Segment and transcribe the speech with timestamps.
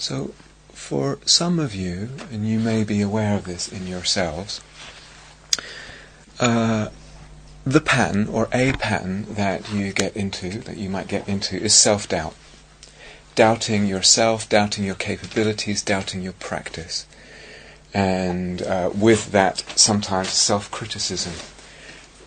[0.00, 0.32] So,
[0.72, 4.62] for some of you, and you may be aware of this in yourselves,
[6.40, 6.88] uh,
[7.66, 11.74] the pattern or a pattern that you get into, that you might get into, is
[11.74, 12.34] self doubt.
[13.34, 17.04] Doubting yourself, doubting your capabilities, doubting your practice.
[17.92, 21.34] And uh, with that, sometimes self criticism,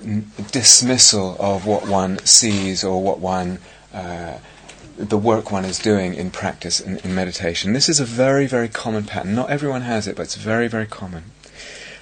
[0.05, 3.57] n- dismissal of what one sees or what one.
[3.91, 4.37] Uh,
[4.97, 7.73] the work one is doing in practice in, in meditation.
[7.73, 9.35] This is a very, very common pattern.
[9.35, 11.25] Not everyone has it, but it's very, very common.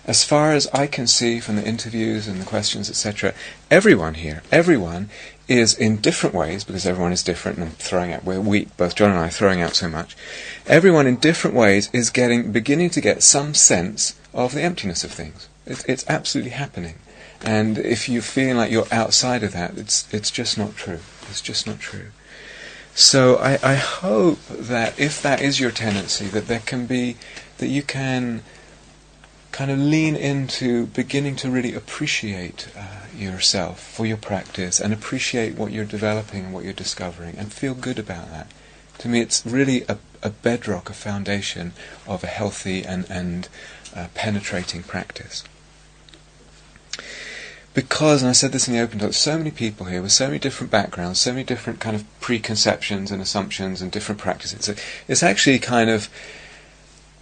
[0.06, 3.34] As far as I can see from the interviews and the questions, etc.,
[3.70, 5.10] everyone here, everyone
[5.48, 8.96] is in different ways, because everyone is different, and I'm throwing out, we're weak, both
[8.96, 10.18] John and I are throwing out so much.
[10.66, 15.12] Everyone in different ways is getting, beginning to get some sense of the emptiness of
[15.12, 15.48] things.
[15.68, 16.96] It, it's absolutely happening.
[17.44, 21.00] And if you feel like you're outside of that, it's, it's just not true.
[21.30, 22.08] It's just not true.
[22.94, 27.18] So I, I hope that if that is your tendency, that there can be,
[27.58, 28.44] that you can
[29.52, 35.58] kind of lean into beginning to really appreciate uh, yourself for your practice and appreciate
[35.58, 38.52] what you're developing and what you're discovering and feel good about that.
[39.00, 41.74] To me, it's really a, a bedrock, a foundation
[42.08, 43.50] of a healthy and, and
[43.96, 45.44] uh, penetrating practice
[47.74, 50.28] because, and I said this in the open talk, so many people here with so
[50.28, 54.68] many different backgrounds, so many different kind of preconceptions and assumptions and different practices.
[55.08, 56.10] It's actually kind of,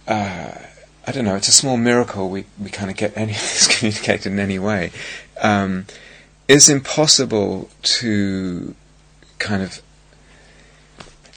[0.08, 0.52] uh,
[1.06, 3.78] I don't know, it's a small miracle we, we kind of get any of this
[3.78, 4.90] communicated in any way.
[5.40, 5.86] Um,
[6.48, 8.74] it's impossible to
[9.38, 9.80] kind of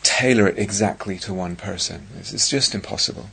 [0.01, 2.07] tailor it exactly to one person.
[2.17, 3.29] It's, it's just impossible.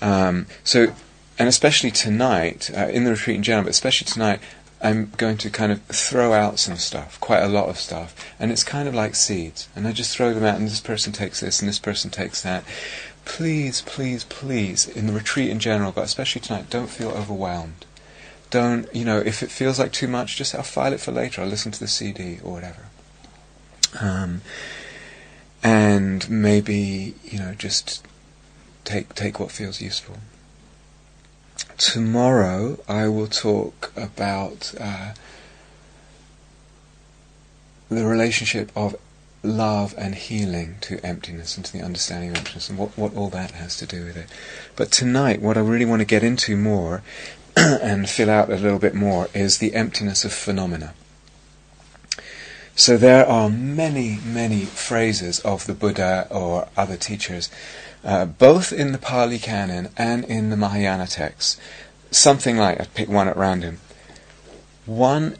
[0.00, 0.94] Um, so,
[1.38, 4.40] and especially tonight, uh, in the retreat in general, but especially tonight,
[4.82, 8.50] I'm going to kind of throw out some stuff, quite a lot of stuff, and
[8.50, 9.68] it's kind of like seeds.
[9.76, 12.42] And I just throw them out, and this person takes this, and this person takes
[12.42, 12.64] that.
[13.24, 17.86] Please, please, please, in the retreat in general, but especially tonight, don't feel overwhelmed.
[18.50, 21.42] Don't, you know, if it feels like too much, just I'll file it for later.
[21.42, 22.86] I'll listen to the CD or whatever.
[24.00, 24.42] Um,
[25.62, 28.04] and maybe, you know, just
[28.84, 30.16] take take what feels useful.
[31.78, 35.14] Tomorrow I will talk about uh,
[37.88, 38.96] the relationship of
[39.42, 43.28] love and healing to emptiness and to the understanding of emptiness and what, what all
[43.30, 44.26] that has to do with it.
[44.76, 47.02] But tonight, what I really want to get into more
[47.56, 50.94] and fill out a little bit more is the emptiness of phenomena.
[52.74, 57.50] So there are many, many phrases of the Buddha or other teachers
[58.04, 61.58] uh, both in the Pali Canon and in the Mahayana texts,
[62.10, 63.78] something like, I pick one at random,
[64.86, 65.36] one,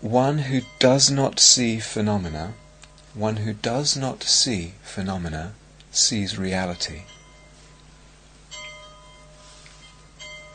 [0.00, 2.54] one who does not see phenomena,
[3.14, 5.54] one who does not see phenomena
[5.90, 7.02] sees reality.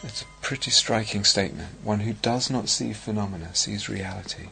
[0.04, 1.70] It's a pretty striking statement.
[1.84, 4.48] One who does not see phenomena sees reality.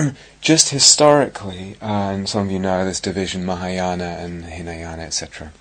[0.40, 5.52] just historically, uh, and some of you know this division Mahayana and Hinayana, etc.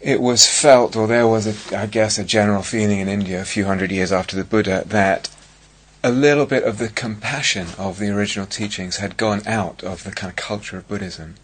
[0.00, 3.44] It was felt, or there was, a, I guess, a general feeling in India a
[3.44, 5.30] few hundred years after the Buddha that
[6.02, 10.10] a little bit of the compassion of the original teachings had gone out of the
[10.10, 11.36] kind of culture of Buddhism.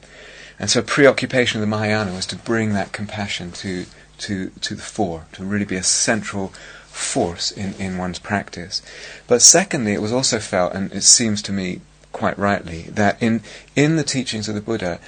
[0.59, 3.87] And so preoccupation of the Mahayana was to bring that compassion to,
[4.19, 6.53] to, to the fore, to really be a central
[6.99, 8.83] force in, in one's practice.
[9.27, 11.81] But secondly, it was also felt, and it seems to me
[12.13, 13.43] quite rightly, that in,
[13.77, 14.99] in the teachings of the Buddha,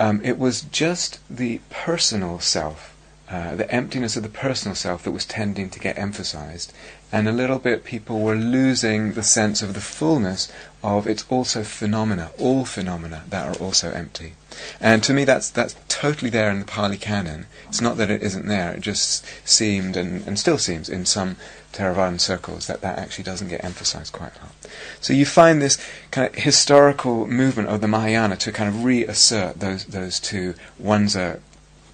[0.00, 2.96] um, it was just the personal self,
[3.28, 6.72] uh, the emptiness of the personal self that was tending to get emphasized,
[7.12, 10.50] and a little bit people were losing the sense of the fullness
[10.82, 14.34] of it's also phenomena, all phenomena that are also empty.
[14.80, 17.46] And to me, that's that's totally there in the Pali Canon.
[17.68, 21.36] It's not that it isn't there; it just seemed, and, and still seems, in some
[21.72, 24.54] Theravadan circles, that that actually doesn't get emphasized quite a lot.
[25.00, 25.78] So you find this
[26.10, 30.54] kind of historical movement of the Mahayana to kind of reassert those those two.
[30.78, 31.40] One's a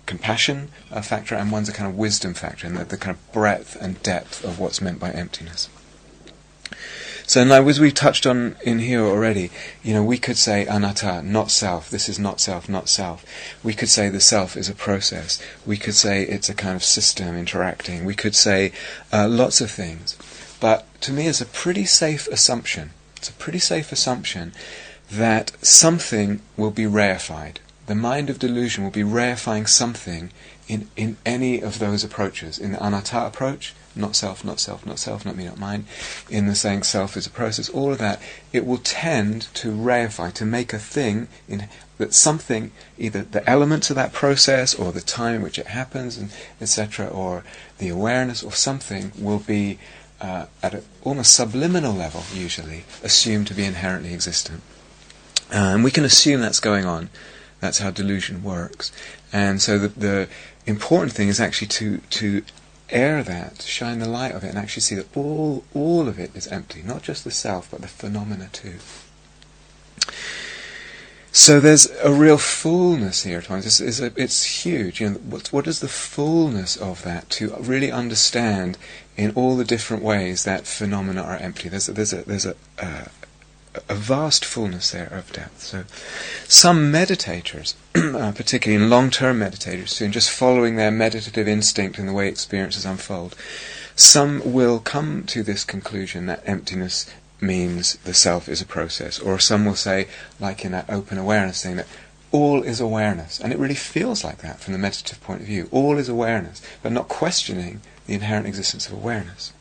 [0.07, 3.33] compassion uh, factor and one's a kind of wisdom factor, and the, the kind of
[3.33, 5.69] breadth and depth of what's meant by emptiness.
[7.29, 9.51] So now, as we've touched on in here already,
[9.83, 11.91] you know, we could say anatta, not self.
[11.91, 13.25] This is not self, not self.
[13.65, 15.43] We could say the self is a process.
[15.67, 18.05] We could say it's a kind of system interacting.
[18.05, 18.71] We could say
[19.13, 20.17] uh, lots of things.
[20.61, 22.91] But to me, it's a pretty safe assumption.
[23.17, 24.53] It's a pretty safe assumption
[25.11, 27.57] that something will be reified.
[27.87, 30.31] The mind of delusion will be reifying something
[30.69, 32.57] in, in any of those approaches.
[32.57, 35.87] In the anatta approach, not self, not self, not self, not me, not mine.
[36.29, 38.21] In the saying self is a process, all of that,
[38.53, 43.89] it will tend to reify, to make a thing in that something, either the elements
[43.89, 47.43] of that process or the time in which it happens, and etc., or
[47.79, 49.79] the awareness or something will be
[50.21, 54.63] uh, at an almost subliminal level, usually, assumed to be inherently existent.
[55.53, 57.09] Uh, and we can assume that's going on.
[57.61, 58.93] That's how delusion works.
[59.33, 60.29] And so the, the
[60.67, 62.43] important thing is actually to, to
[62.91, 66.35] air that, shine the light of it, and actually see that all, all of it
[66.35, 66.83] is empty.
[66.83, 68.77] Not just the self, but the phenomena too.
[71.33, 73.67] So there's a real fullness here, Thomas.
[73.67, 75.03] It's, it's, a, it's huge.
[75.03, 78.79] You know, what, what is the fullness of that to really understand
[79.19, 81.69] in all the different ways that phenomena are empty?
[81.69, 83.05] There's a, there's a, there's a, uh,
[83.89, 85.63] a vast fullness there of depth.
[85.63, 85.85] So
[86.49, 92.13] some meditators, uh, particularly in long-term meditators, in just following their meditative instinct in the
[92.13, 93.35] way experiences unfold,
[93.95, 97.07] some will come to this conclusion that emptiness
[97.41, 99.19] means the self is a process.
[99.19, 100.09] Or some will say,
[100.39, 101.89] like in that open awareness thing, that
[102.33, 103.41] all is awareness.
[103.41, 105.69] And it really feels like that from the meditative point of view.
[105.71, 109.53] All is awareness, but not questioning the inherent existence of awareness.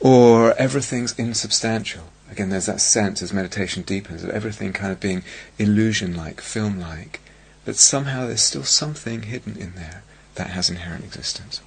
[0.00, 2.04] Or everything's insubstantial.
[2.30, 5.22] Again, there's that sense as meditation deepens of everything kind of being
[5.58, 7.20] illusion like, film like.
[7.64, 10.02] But somehow there's still something hidden in there
[10.34, 11.60] that has inherent existence.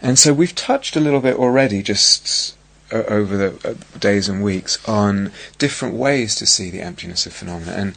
[0.00, 2.56] And so we've touched a little bit already, just
[2.92, 7.32] uh, over the uh, days and weeks on different ways to see the emptiness of
[7.32, 7.72] phenomena.
[7.72, 7.94] And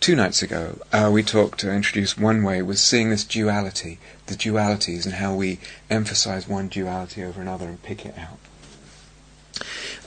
[0.00, 4.34] two nights ago, uh, we talked to introduce one way was seeing this duality, the
[4.34, 5.58] dualities, and how we
[5.88, 8.38] emphasize one duality over another and pick it out.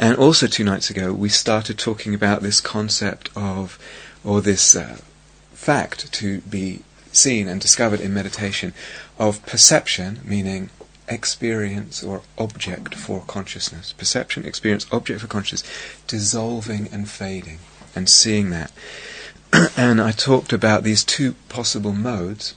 [0.02, 3.78] And also two nights ago, we started talking about this concept of,
[4.24, 4.98] or this uh,
[5.54, 6.82] fact to be
[7.12, 8.74] seen and discovered in meditation,
[9.20, 10.72] of perception, meaning
[11.08, 13.94] experience or object for consciousness.
[13.94, 15.72] Perception, experience, object for consciousness,
[16.08, 17.60] dissolving and fading,
[17.96, 18.72] and seeing that.
[19.78, 22.56] and I talked about these two possible modes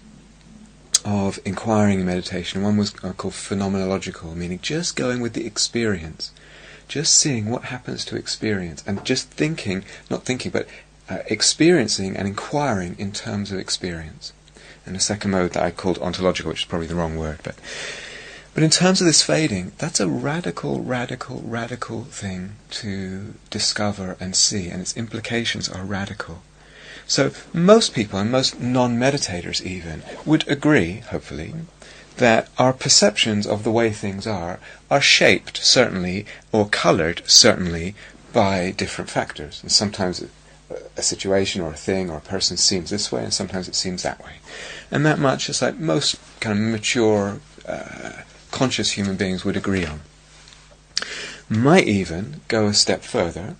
[1.05, 2.62] of inquiring in meditation.
[2.62, 6.32] One was uh, called phenomenological, meaning just going with the experience,
[6.94, 10.69] just seeing what happens to experience, and just thinking, not thinking, but
[11.11, 14.32] uh, experiencing and inquiring in terms of experience.
[14.87, 17.56] And a second mode that I called ontological, which is probably the wrong word, but
[18.55, 22.52] but in terms of this fading, that's a radical, radical, radical thing
[22.82, 26.43] to discover and see, and its implications are radical.
[27.08, 31.55] So most people, and most non-meditators even, would agree, hopefully,
[32.19, 34.61] that our perceptions of the way things are
[34.94, 37.96] are shaped, certainly, or coloured, certainly,
[38.32, 39.61] by different factors.
[39.61, 40.25] And sometimes
[40.96, 44.05] a situation or a thing or a person seems this way, and sometimes it seems
[44.05, 44.35] that way.
[44.93, 49.85] And that much is like most kind of mature uh, conscious human beings would agree
[49.85, 50.00] on.
[51.49, 53.56] Might even go a step further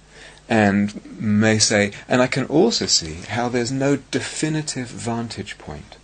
[0.49, 5.97] and may say, and I can also see how there's no definitive vantage point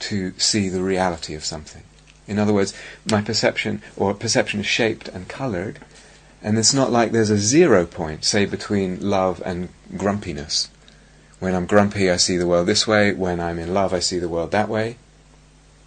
[0.00, 1.84] to see the reality of something.
[2.26, 2.74] In other words,
[3.10, 5.78] my perception or perception is shaped and coloured,
[6.42, 10.68] and it's not like there's a zero point, say, between love and grumpiness.
[11.40, 13.12] When I'm grumpy, I see the world this way.
[13.12, 14.96] When I'm in love, I see the world that way.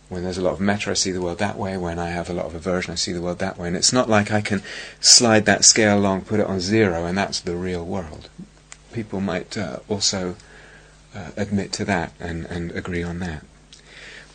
[0.09, 1.77] When there's a lot of metta, I see the world that way.
[1.77, 3.67] When I have a lot of aversion, I see the world that way.
[3.67, 4.61] And it's not like I can
[4.99, 8.29] slide that scale along, put it on zero, and that's the real world.
[8.93, 10.35] People might uh, also
[11.13, 13.43] uh, admit to that and, and agree on that.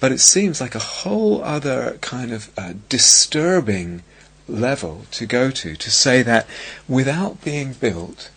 [0.02, 4.02] But it seems like a whole other kind of uh, disturbing
[4.48, 6.48] level to go to, to say that
[6.88, 8.28] without being built,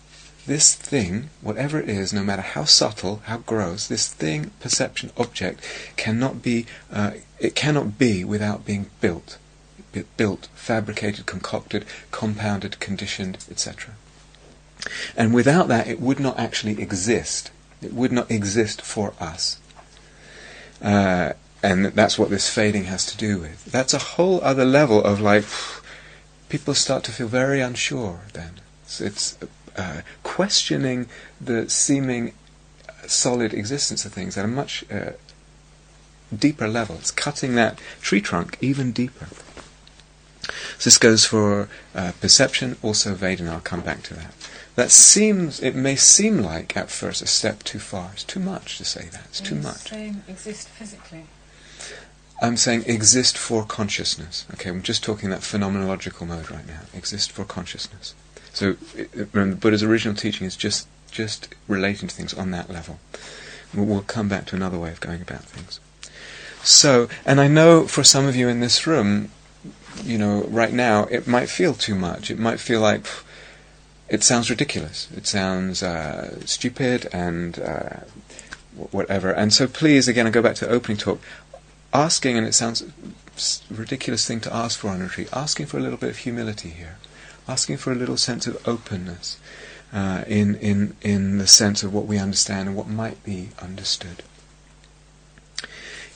[0.46, 5.60] this thing, whatever it is, no matter how subtle, how gross, this thing, perception, object,
[5.98, 9.40] cannot be, uh, it cannot be without being built.
[10.18, 13.96] Built, fabricated, concocted, compounded, conditioned, etc.
[15.18, 17.50] And without that, it would not actually exist.
[17.82, 19.60] It would not exist for us.
[20.80, 21.34] Uh,
[21.66, 23.66] and that's what this fading has to do with.
[23.66, 25.46] That's a whole other level of like,
[26.48, 28.62] people start to feel very unsure then.
[28.86, 29.38] So it's
[29.76, 31.08] uh, questioning
[31.42, 32.34] the seeming
[33.08, 35.14] solid existence of things at a much uh,
[36.38, 36.98] deeper level.
[36.98, 39.28] It's cutting that tree trunk even deeper.
[40.78, 43.50] So this goes for uh, perception, also Vedana.
[43.50, 44.36] I'll come back to that.
[44.76, 48.12] That seems, it may seem like at first a step too far.
[48.14, 49.26] It's too much to say that.
[49.30, 49.90] It's too much.
[49.90, 51.26] Saying exist physically.
[52.42, 54.46] I'm saying exist for consciousness.
[54.54, 56.82] Okay, I'm just talking that phenomenological mode right now.
[56.94, 58.14] Exist for consciousness.
[58.54, 58.76] So
[59.14, 63.00] remember, the Buddha's original teaching is just just relating to things on that level.
[63.74, 65.80] We'll come back to another way of going about things.
[66.64, 69.32] So, and I know for some of you in this room,
[70.04, 72.32] you know, right now, it might feel too much.
[72.32, 73.06] It might feel like
[74.10, 75.08] it sounds ridiculous.
[75.16, 78.00] It sounds uh, stupid and uh,
[78.92, 79.32] whatever.
[79.32, 81.20] And so, please, again, I go back to the opening talk.
[81.96, 85.30] Asking, and it sounds a ridiculous thing to ask for on retreat.
[85.32, 86.98] Asking for a little bit of humility here,
[87.48, 89.38] asking for a little sense of openness
[89.94, 94.24] uh, in in in the sense of what we understand and what might be understood.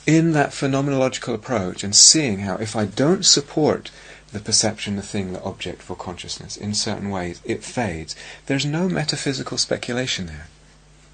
[0.06, 3.90] In that phenomenological approach, and seeing how if I don't support
[4.32, 8.14] the perception, the thing, the object for consciousness in certain ways, it fades.
[8.44, 10.48] There's no metaphysical speculation there.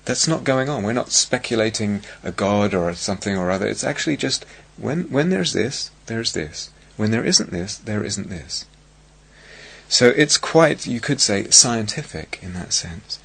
[0.06, 0.82] That's not going on.
[0.82, 3.66] We're not speculating a god or something or other.
[3.66, 4.46] It's actually just
[4.78, 6.70] when when there's this, there's this.
[6.96, 8.64] When there isn't this, there isn't this.
[9.88, 13.20] So it's quite, you could say, scientific in that sense.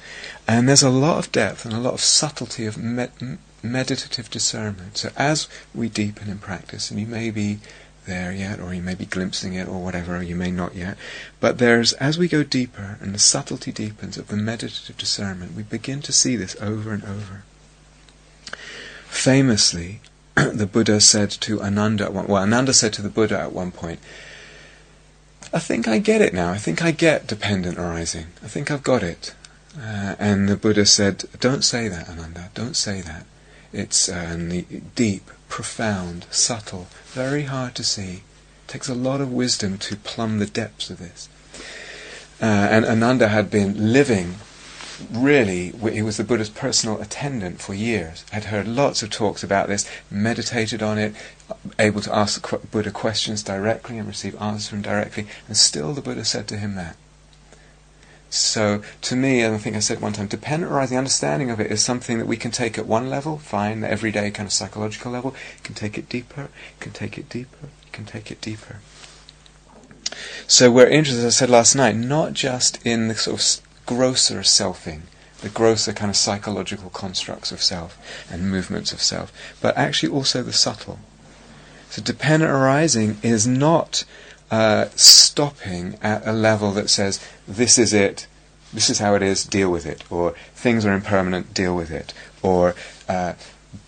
[0.46, 4.98] And there's a lot of depth and a lot of subtlety of med- meditative discernment.
[4.98, 7.58] So as we deepen in practice, and you may be
[8.06, 10.96] there yet, or you may be glimpsing it, or whatever, or you may not yet,
[11.40, 15.62] but there's, as we go deeper and the subtlety deepens of the meditative discernment, we
[15.62, 17.44] begin to see this over and over.
[19.06, 20.00] Famously,
[20.34, 24.00] the Buddha said to Ananda well, Ananda said to the Buddha at one point,
[25.52, 26.50] I think I get it now.
[26.50, 28.28] I think I get dependent arising.
[28.42, 29.34] I think I've got it.
[29.78, 32.50] Uh, and the Buddha said, Don't say that, Ananda.
[32.54, 33.26] Don't say that.
[33.72, 34.62] It's uh,
[34.94, 38.22] deep, profound, subtle, very hard to see.
[38.64, 41.28] It takes a lot of wisdom to plumb the depths of this.
[42.40, 44.36] Uh, and Ananda had been living
[45.10, 48.24] really, he was the Buddha's personal attendant for years.
[48.30, 51.14] Had heard lots of talks about this, meditated on it,
[51.78, 56.00] able to ask the Buddha questions directly and receive answers from directly, and still the
[56.00, 56.96] Buddha said to him that.
[58.32, 61.70] So, to me, and I think I said one time, dependent arising understanding of it
[61.70, 65.12] is something that we can take at one level, fine, the everyday kind of psychological
[65.12, 68.40] level, you can take it deeper, you can take it deeper, you can take it
[68.40, 68.78] deeper.
[70.46, 74.38] So we're interested, as I said last night, not just in the sort of grosser
[74.40, 75.02] selfing,
[75.42, 77.98] the grosser kind of psychological constructs of self
[78.32, 81.00] and movements of self, but actually also the subtle.
[81.90, 84.04] So dependent arising is not
[84.52, 87.18] uh, stopping at a level that says,
[87.48, 88.26] this is it,
[88.70, 92.12] this is how it is, deal with it, or things are impermanent, deal with it,
[92.42, 92.74] or
[93.08, 93.32] uh,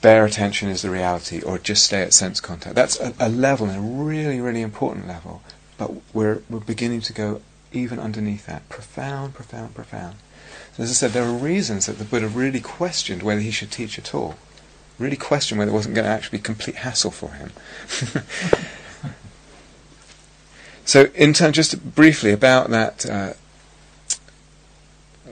[0.01, 2.75] bare attention is the reality, or just stay at sense contact.
[2.75, 5.43] That's a, a level, a really, really important level,
[5.77, 8.67] but we're, we're beginning to go even underneath that.
[8.71, 10.17] Profound, profound, profound.
[10.79, 13.71] So as I said, there are reasons that the Buddha really questioned whether he should
[13.71, 14.37] teach at all.
[14.99, 17.53] Really questioned whether it wasn't going to actually be complete hassle for him.
[20.85, 23.33] so, in terms, just briefly about that uh,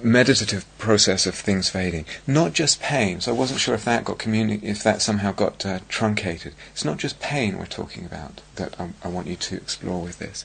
[0.03, 3.21] meditative process of things fading, not just pain.
[3.21, 6.55] So I wasn't sure if that got communi- if that somehow got uh, truncated.
[6.73, 10.19] It's not just pain we're talking about that I, I want you to explore with
[10.19, 10.45] this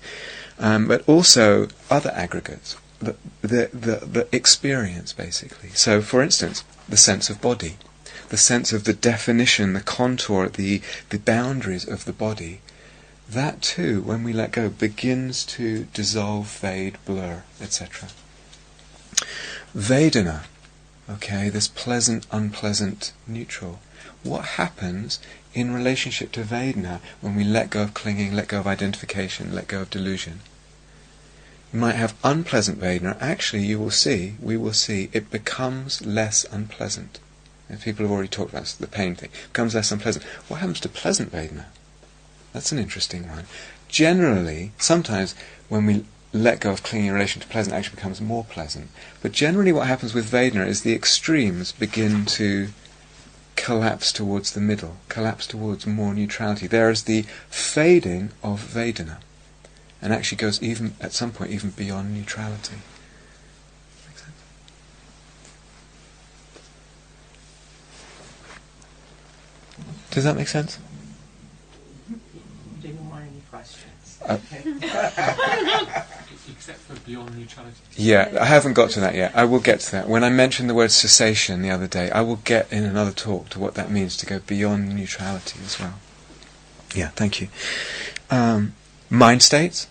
[0.60, 5.70] um, but also other aggregates, the, the, the, the experience basically.
[5.70, 7.78] So, for instance, the sense of body,
[8.30, 12.62] the sense of the definition, the contour, the, the boundaries of the body.
[13.30, 18.10] That too, when we let go, begins to dissolve, fade, blur, etc.
[19.76, 20.44] Vedana,
[21.10, 23.80] okay, this pleasant, unpleasant, neutral.
[24.24, 25.20] What happens
[25.54, 29.68] in relationship to Vedana when we let go of clinging, let go of identification, let
[29.68, 30.40] go of delusion.
[31.74, 33.18] You might have unpleasant Vedana.
[33.20, 37.20] Actually, you will see, we will see, it becomes less unpleasant.
[37.68, 39.32] And people have already talked about the pain thing.
[39.34, 40.24] It becomes less unpleasant.
[40.48, 41.66] What happens to pleasant Vedana?
[42.58, 43.46] That's an interesting one.
[43.88, 45.36] Generally, sometimes
[45.70, 48.90] when we let go of clinging in relation to pleasant, actually becomes more pleasant.
[49.22, 52.70] But generally, what happens with Vedana is the extremes begin to
[53.56, 56.66] collapse towards the middle, collapse towards more neutrality.
[56.66, 59.18] There is the fading of Vedana,
[60.02, 62.78] and actually goes even at some point even beyond neutrality.
[70.10, 70.80] Does that make sense?
[72.82, 74.17] Do you want any questions?
[76.50, 77.76] Except for beyond neutrality.
[77.96, 79.36] Yeah, I haven't got to that yet.
[79.36, 80.10] I will get to that.
[80.10, 83.50] When I mentioned the word cessation the other day, I will get in another talk
[83.50, 85.96] to what that means to go beyond neutrality as well.
[86.96, 87.50] Yeah, thank you.
[88.30, 88.74] Um,
[89.10, 89.88] mind states,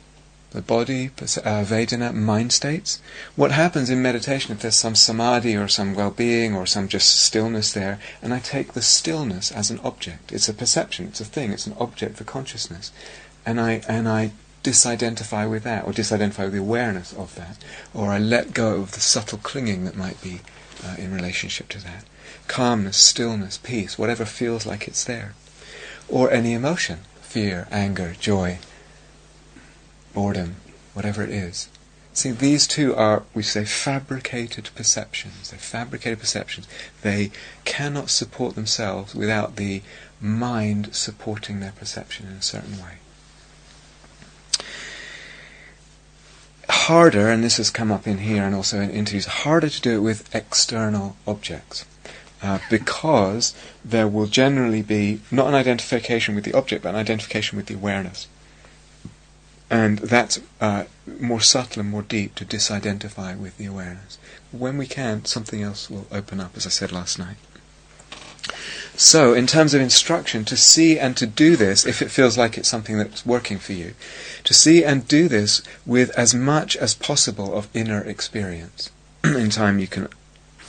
[0.50, 3.00] the body, uh, Vedana, mind states.
[3.34, 7.72] What happens in meditation if there's some samadhi or some well-being or some just stillness
[7.72, 10.32] there, and I take the stillness as an object.
[10.32, 12.90] It's a perception, it's a thing, it's an object for consciousness.
[13.46, 14.32] And I, and I
[14.64, 17.58] disidentify with that, or disidentify with the awareness of that,
[17.94, 20.40] or I let go of the subtle clinging that might be
[20.84, 22.04] uh, in relationship to that.
[22.48, 25.34] Calmness, stillness, peace, whatever feels like it's there.
[26.08, 28.58] Or any emotion, fear, anger, joy,
[30.12, 30.56] boredom,
[30.94, 31.68] whatever it is.
[32.12, 35.50] See, these two are, we say, fabricated perceptions.
[35.50, 36.66] They're fabricated perceptions.
[37.02, 37.30] They
[37.64, 39.82] cannot support themselves without the
[40.20, 42.98] mind supporting their perception in a certain way.
[46.68, 49.96] Harder, and this has come up in here and also in interviews, harder to do
[49.96, 51.84] it with external objects.
[52.42, 57.56] Uh, because there will generally be not an identification with the object, but an identification
[57.56, 58.28] with the awareness.
[59.70, 60.84] And that's uh,
[61.18, 64.18] more subtle and more deep to disidentify with the awareness.
[64.52, 67.36] When we can, something else will open up, as I said last night.
[68.98, 72.56] So, in terms of instruction, to see and to do this, if it feels like
[72.56, 73.94] it's something that's working for you,
[74.44, 78.90] to see and do this with as much as possible of inner experience.
[79.24, 80.08] in time, you can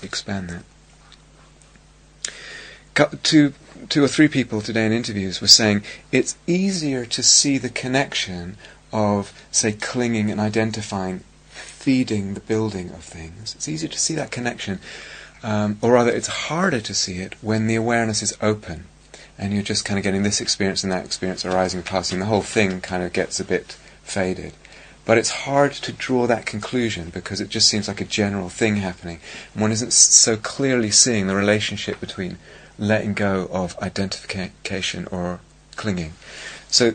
[0.03, 0.63] expand that.
[3.24, 3.53] Two,
[3.88, 8.57] two or three people today in interviews were saying it's easier to see the connection
[8.91, 13.55] of, say, clinging and identifying, feeding the building of things.
[13.55, 14.79] It's easier to see that connection
[15.44, 18.86] um, or rather, it's harder to see it when the awareness is open
[19.38, 22.20] and you're just kind of getting this experience and that experience arising, passing.
[22.20, 24.53] The whole thing kind of gets a bit faded.
[25.06, 28.77] But it's hard to draw that conclusion because it just seems like a general thing
[28.77, 29.20] happening.
[29.53, 32.38] And one isn't so clearly seeing the relationship between
[32.77, 35.39] letting go of identification or
[35.75, 36.13] clinging.
[36.70, 36.94] So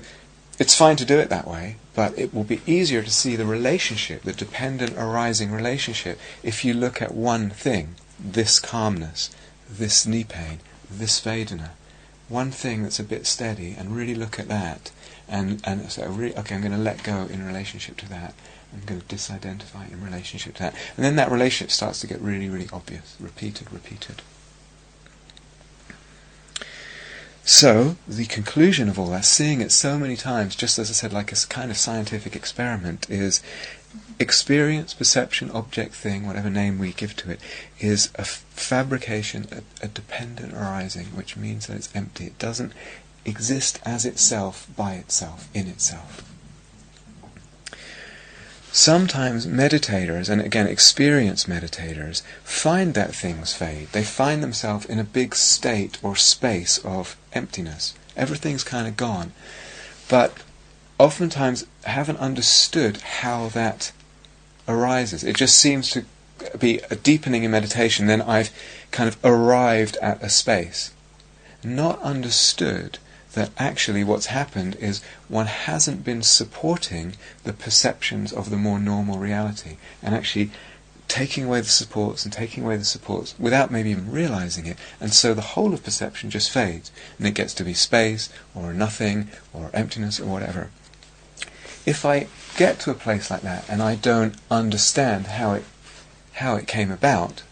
[0.59, 3.47] it's fine to do it that way, but it will be easier to see the
[3.47, 9.31] relationship, the dependent arising relationship, if you look at one thing this calmness,
[9.69, 11.71] this knee pain, this Vedana.
[12.28, 14.90] One thing that's a bit steady, and really look at that,
[15.28, 18.35] and and so really, okay, I'm going to let go in relationship to that.
[18.73, 22.21] I'm going to disidentify in relationship to that, and then that relationship starts to get
[22.21, 24.23] really, really obvious, repeated, repeated.
[27.45, 31.12] So, the conclusion of all that, seeing it so many times, just as I said,
[31.12, 33.42] like a kind of scientific experiment, is
[34.19, 37.41] experience, perception, object, thing, whatever name we give to it,
[37.81, 42.27] is a fabrication, a, a dependent arising, which means that it's empty.
[42.27, 42.73] It doesn't
[43.25, 46.29] exist as itself, by itself, in itself.
[48.75, 53.88] Sometimes meditators, and again experienced meditators, find that things fade.
[53.93, 57.93] They find themselves in a big state or space of emptiness.
[58.16, 59.33] Everything's kind of gone.
[60.09, 60.33] But
[60.98, 63.92] oftentimes haven't understood how that
[64.68, 65.24] arises.
[65.24, 66.05] It just seems to
[66.59, 68.50] be a deepening in meditation, then I've
[68.90, 70.92] kind of arrived at a space.
[71.64, 72.98] Not understood
[73.35, 79.18] that actually what's happened is one hasn't been supporting the perceptions of the more normal
[79.18, 80.50] reality and actually
[81.09, 85.12] taking away the supports and taking away the supports without maybe even realizing it and
[85.12, 89.28] so the whole of perception just fades and it gets to be space or nothing
[89.52, 90.70] or emptiness or whatever
[91.85, 95.64] if I get to a place like that and I don't understand how it
[96.35, 97.42] how it came about,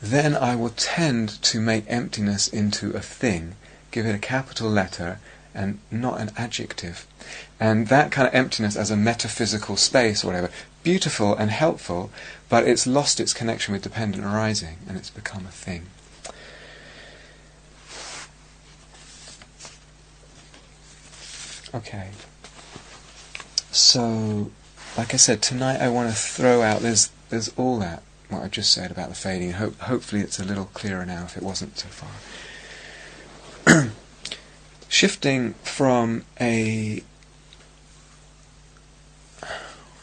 [0.00, 3.54] then I will tend to make emptiness into a thing,
[3.90, 5.18] give it a capital letter
[5.54, 7.06] and not an adjective.
[7.58, 10.50] And that kind of emptiness as a metaphysical space or whatever,
[10.82, 12.10] beautiful and helpful,
[12.48, 15.86] but it's lost its connection with dependent arising and it's become a thing.
[21.74, 22.08] Okay.
[23.72, 24.50] So,
[24.98, 28.48] like I said, tonight I want to throw out there's there's all that what I
[28.48, 29.52] just said about the fading.
[29.52, 31.88] Ho- hopefully, it's a little clearer now if it wasn't so
[33.64, 33.90] far.
[34.88, 37.02] Shifting from a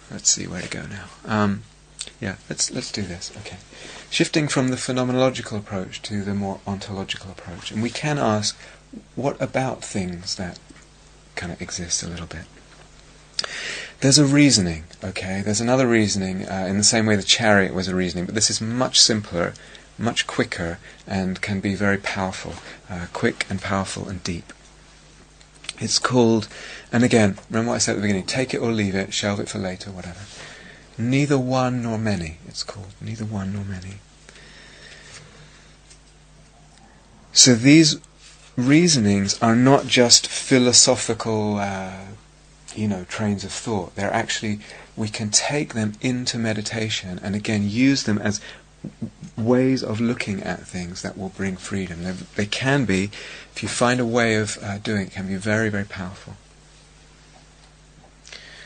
[0.10, 1.06] let's see where to go now.
[1.26, 1.62] Um,
[2.20, 3.32] yeah, let's let's do this.
[3.38, 3.58] Okay,
[4.10, 8.58] shifting from the phenomenological approach to the more ontological approach, and we can ask,
[9.16, 10.58] what about things that
[11.36, 12.46] kind of exist a little bit?
[14.02, 15.42] There's a reasoning, okay?
[15.44, 18.50] There's another reasoning uh, in the same way the chariot was a reasoning, but this
[18.50, 19.54] is much simpler,
[19.98, 22.54] much quicker, and can be very powerful.
[22.90, 24.54] Uh, quick and powerful and deep.
[25.80, 26.48] It's called,
[26.92, 29.40] and again, remember what I said at the beginning take it or leave it, shelve
[29.40, 30.20] it for later, whatever.
[30.98, 32.94] Neither one nor many, it's called.
[33.00, 33.96] Neither one nor many.
[37.32, 37.98] So these
[38.58, 41.94] reasonings are not just philosophical uh,
[42.76, 43.96] you know, trains of thought.
[43.96, 44.60] They're actually,
[44.96, 48.42] we can take them into meditation and again use them as
[49.38, 52.04] ways of looking at things that will bring freedom.
[52.04, 53.12] They, they can be,
[53.54, 56.36] if you find a way of uh, doing it, can be very, very powerful.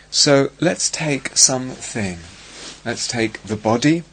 [0.10, 2.20] So let's take something.
[2.86, 4.04] Let's take the body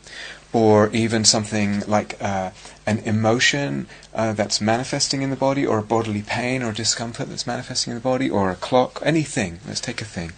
[0.53, 2.51] or even something like uh,
[2.91, 7.47] an emotion uh, that's manifesting in the body, or a bodily pain or discomfort that's
[7.47, 9.61] manifesting in the body, or a clock, anything.
[9.67, 10.33] Let's take a thing.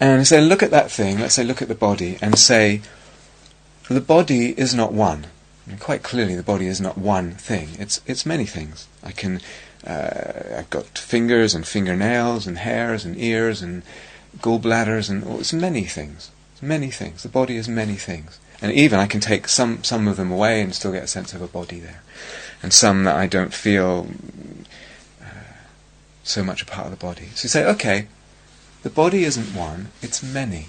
[0.00, 2.80] And say, look at that thing, let's say, look at the body, and say,
[3.88, 5.26] the body is not one.
[5.66, 7.68] And quite clearly, the body is not one thing.
[7.78, 8.88] It's it's many things.
[9.02, 9.40] I can,
[9.86, 13.82] uh, I've got fingers and fingernails and hairs and ears and
[14.38, 16.30] gallbladders and oh, it's many things.
[16.52, 17.22] It's many things.
[17.22, 18.40] The body is many things.
[18.62, 21.34] And even I can take some some of them away and still get a sense
[21.34, 22.02] of a body there,
[22.62, 24.06] and some that I don't feel
[25.20, 25.56] uh,
[26.22, 27.30] so much a part of the body.
[27.34, 28.06] So you say, okay,
[28.84, 30.68] the body isn't one; it's many.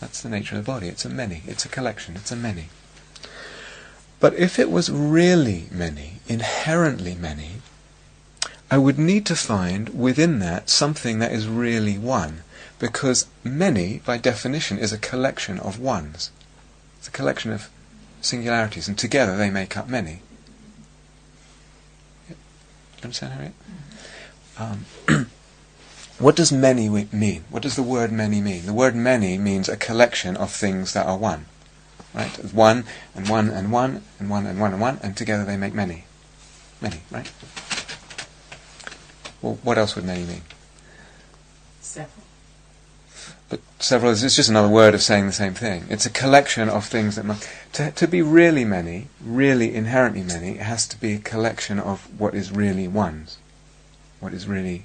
[0.00, 0.88] That's the nature of the body.
[0.88, 1.42] It's a many.
[1.46, 2.14] It's a collection.
[2.14, 2.68] It's a many.
[4.20, 7.62] But if it was really many, inherently many,
[8.70, 12.42] I would need to find within that something that is really one.
[12.78, 16.30] Because many, by definition, is a collection of ones.
[17.04, 17.68] It's a collection of
[18.22, 20.22] singularities, and together they make up many.
[22.26, 22.36] Do you
[23.02, 23.52] understand, Harriet?
[24.58, 24.86] Um,
[26.18, 27.44] what does many mean?
[27.50, 28.64] What does the word many mean?
[28.64, 31.44] The word many means a collection of things that are one.
[32.14, 32.30] Right?
[32.54, 35.74] One and one and one and one and one and one, and together they make
[35.74, 36.06] many.
[36.80, 37.30] Many, right?
[39.42, 40.42] Well, what else would many mean?
[41.82, 42.23] Several.
[43.48, 45.84] But several is it's just another word of saying the same thing.
[45.90, 47.48] It's a collection of things that must.
[47.74, 52.08] To, to be really many, really inherently many, it has to be a collection of
[52.18, 53.38] what is really ones.
[54.20, 54.84] What is really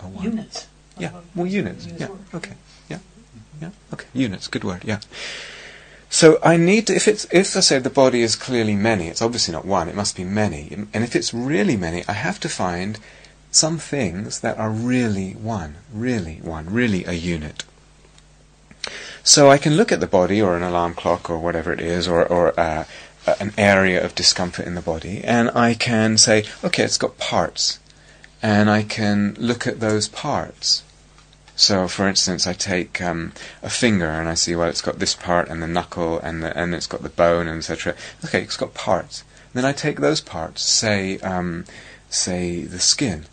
[0.00, 0.24] a one.
[0.24, 0.68] Units.
[0.96, 1.86] Yeah, well, units.
[1.86, 2.54] Yeah, okay.
[2.88, 2.98] Yeah,
[3.60, 4.06] yeah, okay.
[4.12, 5.00] Units, good word, yeah.
[6.10, 9.20] So I need to, if it's, if I say the body is clearly many, it's
[9.20, 10.68] obviously not one, it must be many.
[10.94, 12.98] And if it's really many, I have to find
[13.50, 17.64] some things that are really one, really one, really a unit.
[19.22, 22.08] So I can look at the body or an alarm clock or whatever it is,
[22.08, 22.84] or, or uh,
[23.40, 27.78] an area of discomfort in the body, and I can say, okay, it's got parts.
[28.40, 30.84] And I can look at those parts.
[31.56, 33.32] So, for instance, I take um,
[33.62, 36.56] a finger and I see, well, it's got this part and the knuckle and the,
[36.56, 37.96] and it's got the bone and etc.
[38.24, 39.24] Okay, it's got parts.
[39.54, 41.64] then I take those parts, say, um,
[42.08, 43.24] say the skin,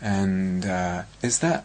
[0.00, 1.64] and uh, is that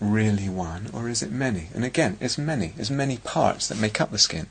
[0.00, 1.68] really one or is it many?
[1.74, 2.72] And again, it's many.
[2.76, 4.46] It's many parts that make up the skin.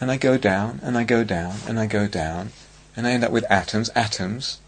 [0.00, 2.50] And I go down and I go down and I go down,
[2.96, 3.90] and I end up with atoms.
[3.94, 4.58] Atoms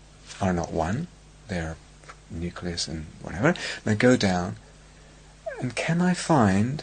[0.41, 1.09] are not one;
[1.49, 1.77] they're
[2.31, 3.49] nucleus and whatever.
[3.49, 4.57] And I go down
[5.61, 6.83] and can I find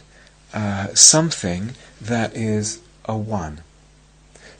[0.54, 3.62] uh, something that is a one?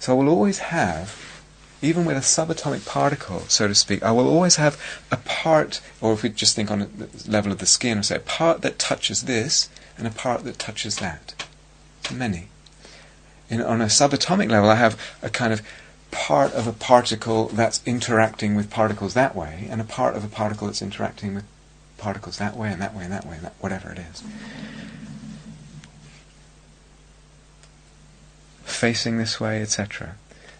[0.01, 1.38] So I will always have,
[1.81, 4.81] even with a subatomic particle, so to speak, I will always have
[5.13, 8.21] a part, or if we just think on the level of the skin, say a
[8.21, 11.47] part that touches this and a part that touches that.
[12.13, 12.49] Many.
[13.49, 15.63] In, on a subatomic level, I have a kind of
[16.11, 20.29] part of a particle that's interacting with particles that way, and a part of a
[20.29, 21.45] particle that's interacting with
[21.97, 24.23] particles that way and that way and that way, and that, whatever it is.
[28.65, 30.17] Facing this way, etc.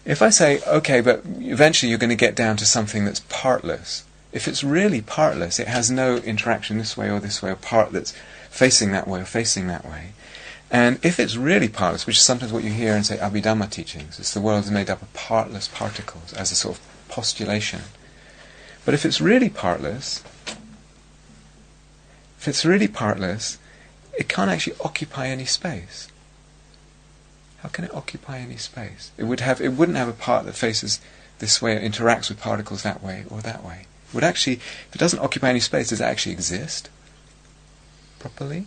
[0.09, 4.05] If I say, okay, but eventually you're going to get down to something that's partless,
[4.31, 7.91] if it's really partless, it has no interaction this way or this way, or part
[7.91, 8.15] that's
[8.49, 10.13] facing that way or facing that way.
[10.71, 14.17] And if it's really partless, which is sometimes what you hear in, say, Abhidhamma teachings,
[14.17, 17.81] it's the world is made up of partless particles as a sort of postulation.
[18.85, 20.23] But if it's really partless,
[22.39, 23.59] if it's really partless,
[24.17, 26.07] it can't actually occupy any space.
[27.61, 29.11] How can it occupy any space?
[29.17, 31.01] It would have it wouldn't have a part that faces
[31.39, 33.85] this way or interacts with particles that way or that way.
[34.09, 36.89] It would actually if it doesn't occupy any space, does it actually exist
[38.19, 38.65] properly?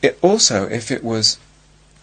[0.00, 1.38] It also, if it was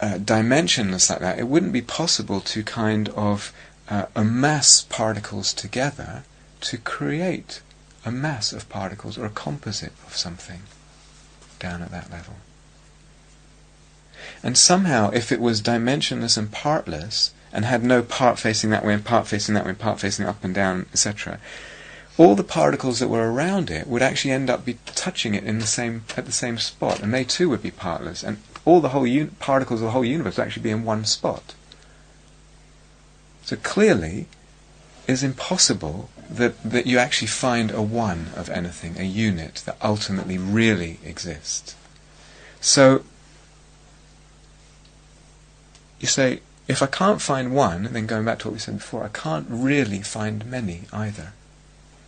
[0.00, 3.52] uh, dimensionless like that, it wouldn't be possible to kind of
[3.88, 6.24] uh, amass particles together
[6.60, 7.62] to create
[8.04, 10.62] a mass of particles or a composite of something
[11.58, 12.34] down at that level.
[14.42, 18.92] And somehow, if it was dimensionless and partless, and had no part facing that way
[18.92, 21.38] and part facing that way and part facing up and down, etc.,
[22.18, 25.58] all the particles that were around it would actually end up be touching it in
[25.58, 28.90] the same at the same spot, and they too would be partless, and all the
[28.90, 31.54] whole un- particles of the whole universe would actually be in one spot.
[33.44, 34.26] So clearly,
[35.06, 40.36] it's impossible that, that you actually find a one of anything, a unit that ultimately
[40.36, 41.76] really exists.
[42.60, 43.04] So,
[46.00, 49.04] you say, if I can't find one, then going back to what we said before,
[49.04, 51.32] I can't really find many either.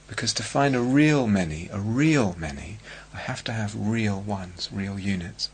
[0.09, 2.79] Because to find a real many, a real many,
[3.15, 5.51] I have to have real ones, real units.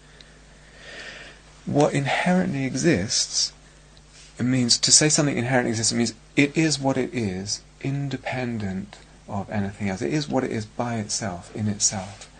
[1.66, 3.52] what inherently exists,
[4.38, 8.98] it means to say something inherently exists, it means it is what it is, independent
[9.28, 10.02] of anything else.
[10.02, 12.30] It is what it is by itself, in itself.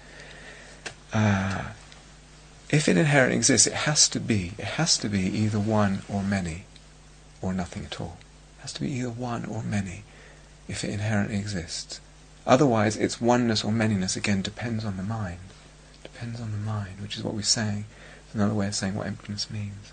[1.13, 1.71] Uh,
[2.75, 4.53] if it inherently exists, it has to be.
[4.59, 6.65] It has to be either one or many,
[7.41, 8.19] or nothing at all.
[8.59, 10.03] It has to be either one or many,
[10.67, 12.01] if it inherently exists.
[12.45, 15.39] Otherwise, its oneness or manyness again depends on the mind.
[16.03, 17.85] Depends on the mind, which is what we're saying.
[18.27, 19.93] It's another way of saying what emptiness means.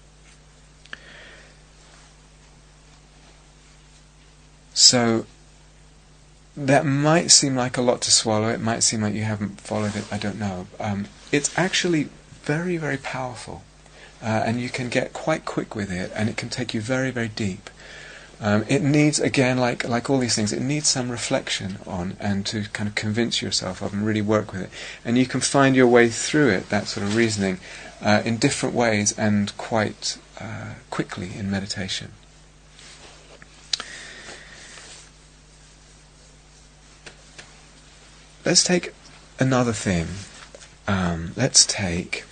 [4.74, 5.28] So
[6.58, 8.48] that might seem like a lot to swallow.
[8.48, 10.12] It might seem like you haven't followed it.
[10.12, 10.66] I don't know.
[10.80, 12.10] Um, it's actually
[12.44, 13.64] very, very powerful,
[14.22, 17.12] uh, and you can get quite quick with it, and it can take you very,
[17.12, 17.70] very deep.
[18.44, 22.44] Um, it needs, again, like like all these things, it needs some reflection on and
[22.48, 24.70] to kind of convince yourself of and really work with it.
[25.06, 27.60] And you can find your way through it, that sort of reasoning,
[28.02, 32.14] uh, in different ways and quite uh, quickly in meditation.
[38.44, 38.92] Let's take
[39.40, 40.08] another thing.
[40.88, 42.24] Um, let's take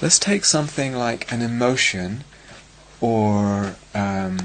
[0.00, 2.24] Let's take something like an emotion
[3.00, 4.38] or um,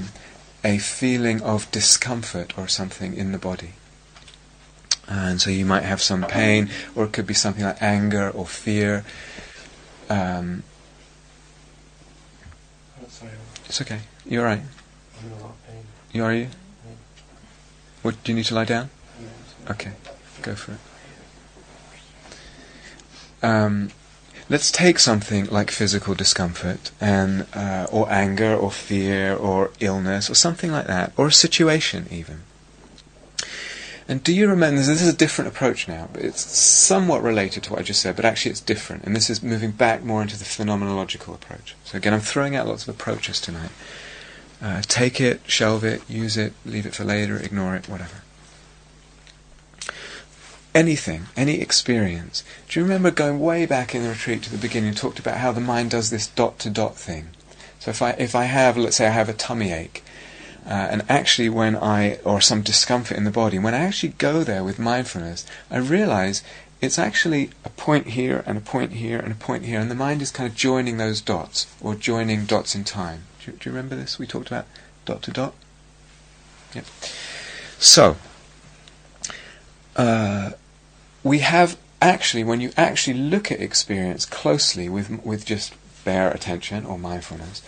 [0.62, 3.72] a feeling of discomfort or something in the body.
[5.08, 8.44] And so you might have some pain, or it could be something like anger or
[8.44, 9.04] fear.
[10.10, 10.64] Um,
[13.64, 14.00] it's okay.
[14.24, 14.60] You're right.
[15.20, 15.84] I'm in a lot of pain.
[16.12, 16.48] You are you?
[18.02, 18.90] What do you need to lie down?
[19.70, 19.92] Okay,
[20.42, 20.78] go for it.
[23.42, 23.90] Um,
[24.48, 30.34] let's take something like physical discomfort and uh, or anger or fear or illness or
[30.34, 32.42] something like that or a situation even.
[34.08, 37.72] And do you remember this is a different approach now but it's somewhat related to
[37.72, 39.04] what I just said but actually it's different.
[39.04, 41.74] And this is moving back more into the phenomenological approach.
[41.84, 43.70] So again I'm throwing out lots of approaches tonight.
[44.62, 48.22] Uh, take it shelve it use it leave it for later ignore it whatever
[50.76, 52.44] anything, any experience.
[52.68, 55.50] Do you remember going way back in the retreat to the beginning talked about how
[55.50, 57.28] the mind does this dot to dot thing?
[57.80, 60.04] So if I if I have, let's say I have a tummy ache,
[60.66, 64.44] uh, and actually when I or some discomfort in the body, when I actually go
[64.44, 66.42] there with mindfulness, I realize
[66.82, 69.94] it's actually a point here and a point here and a point here, and the
[69.94, 73.22] mind is kind of joining those dots or joining dots in time.
[73.40, 74.18] Do you, do you remember this?
[74.18, 74.66] We talked about
[75.06, 75.54] dot to dot.
[76.74, 76.84] Yep.
[77.78, 78.16] So.
[79.96, 80.50] Uh,
[81.26, 86.86] we have actually, when you actually look at experience closely with, with just bare attention
[86.86, 87.62] or mindfulness,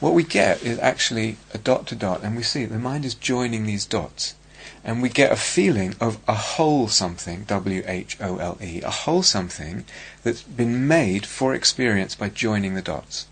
[0.00, 3.14] what we get is actually a dot to dot, and we see the mind is
[3.14, 4.34] joining these dots.
[4.82, 8.90] And we get a feeling of a whole something, W H O L E, a
[8.90, 9.84] whole something
[10.24, 13.26] that's been made for experience by joining the dots.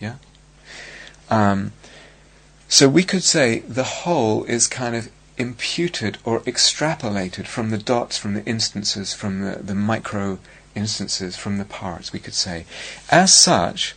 [0.00, 0.16] Yeah?
[1.30, 1.72] Um,
[2.68, 5.08] so we could say the whole is kind of
[5.38, 10.38] imputed or extrapolated from the dots, from the instances, from the, the micro
[10.74, 12.66] instances, from the parts, we could say.
[13.10, 13.94] As such,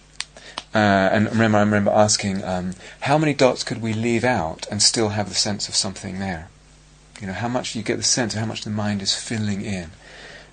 [0.73, 4.81] uh, and remember, I remember asking, um, how many dots could we leave out and
[4.81, 6.49] still have the sense of something there?
[7.19, 9.61] You know, how much you get the sense of how much the mind is filling
[9.61, 9.91] in.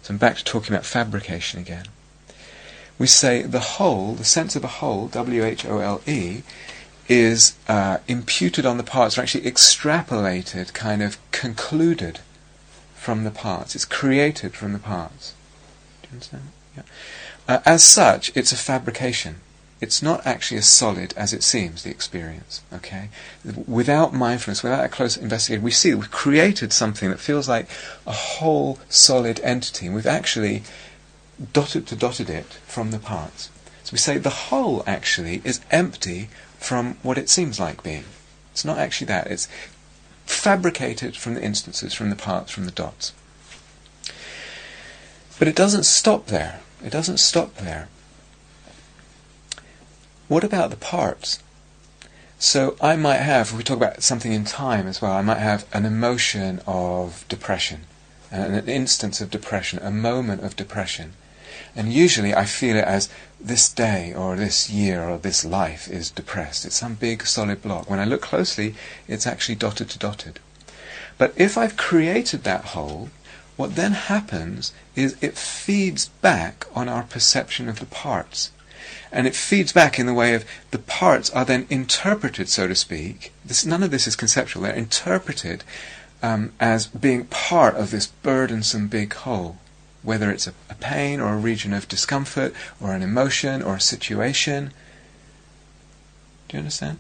[0.02, 1.86] So I'm back to talking about fabrication again.
[2.98, 6.42] We say the whole, the sense of a whole, W H O L E,
[7.08, 12.20] is uh, imputed on the parts, or actually extrapolated, kind of concluded
[12.94, 13.74] from the parts.
[13.74, 15.34] It's created from the parts.
[16.02, 16.42] Do you understand?
[16.76, 16.82] Yeah.
[17.48, 19.36] Uh, as such, it's a fabrication.
[19.80, 22.62] It's not actually as solid as it seems, the experience.
[22.72, 23.08] Okay?
[23.66, 27.68] Without mindfulness, without a close investigation, we see we've created something that feels like
[28.06, 30.64] a whole solid entity, and we've actually
[31.52, 33.50] dotted to dotted it from the parts.
[33.84, 38.04] So we say the whole actually is empty from what it seems like being.
[38.52, 39.28] It's not actually that.
[39.28, 39.48] It's
[40.26, 43.12] fabricated from the instances, from the parts, from the dots.
[45.38, 46.60] But it doesn't stop there.
[46.84, 47.88] It doesn't stop there.
[50.26, 51.38] What about the parts?
[52.38, 55.66] So I might have, we talk about something in time as well, I might have
[55.72, 57.80] an emotion of depression,
[58.30, 61.14] an instance of depression, a moment of depression.
[61.76, 63.08] And usually I feel it as
[63.40, 66.64] this day or this year or this life is depressed.
[66.64, 67.88] It's some big solid block.
[67.88, 68.74] When I look closely,
[69.06, 70.40] it's actually dotted to dotted.
[71.18, 73.10] But if I've created that whole,
[73.56, 78.52] what then happens is it feeds back on our perception of the parts.
[79.10, 82.74] And it feeds back in the way of the parts are then interpreted, so to
[82.74, 83.32] speak.
[83.44, 84.62] This, none of this is conceptual.
[84.62, 85.64] They're interpreted
[86.22, 89.58] um, as being part of this burdensome big whole
[90.08, 93.80] whether it's a, a pain or a region of discomfort or an emotion or a
[93.80, 94.72] situation.
[96.48, 96.96] Do you understand?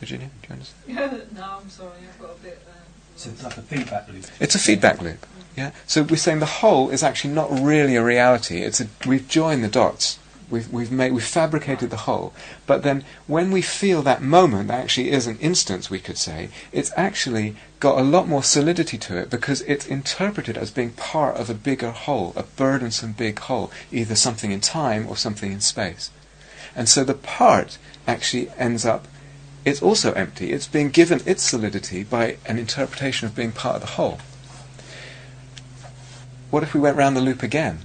[0.00, 1.22] Virginia, do you understand?
[1.36, 2.60] no, I'm sorry, I've got a bit.
[2.66, 2.82] Um,
[3.14, 4.24] So it's like a feedback loop.
[4.40, 5.24] It's a feedback loop.
[5.56, 5.70] Yeah.
[5.86, 8.62] So we're saying the whole is actually not really a reality.
[8.62, 10.18] It's a, we've joined the dots.
[10.50, 12.32] We've we've made we've fabricated the whole.
[12.66, 16.48] But then when we feel that moment, that actually is an instance, we could say,
[16.72, 21.36] it's actually got a lot more solidity to it because it's interpreted as being part
[21.36, 25.60] of a bigger whole, a burdensome big whole, either something in time or something in
[25.60, 26.10] space.
[26.74, 29.06] And so the part actually ends up
[29.64, 30.52] it's also empty.
[30.52, 34.18] It's being given its solidity by an interpretation of being part of the whole.
[36.50, 37.80] What if we went round the loop again?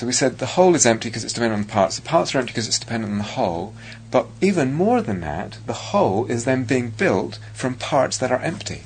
[0.00, 1.96] So we said the whole is empty because it's dependent on the parts.
[1.96, 3.74] The parts are empty because it's dependent on the whole.
[4.10, 8.40] But even more than that, the whole is then being built from parts that are
[8.40, 8.84] empty.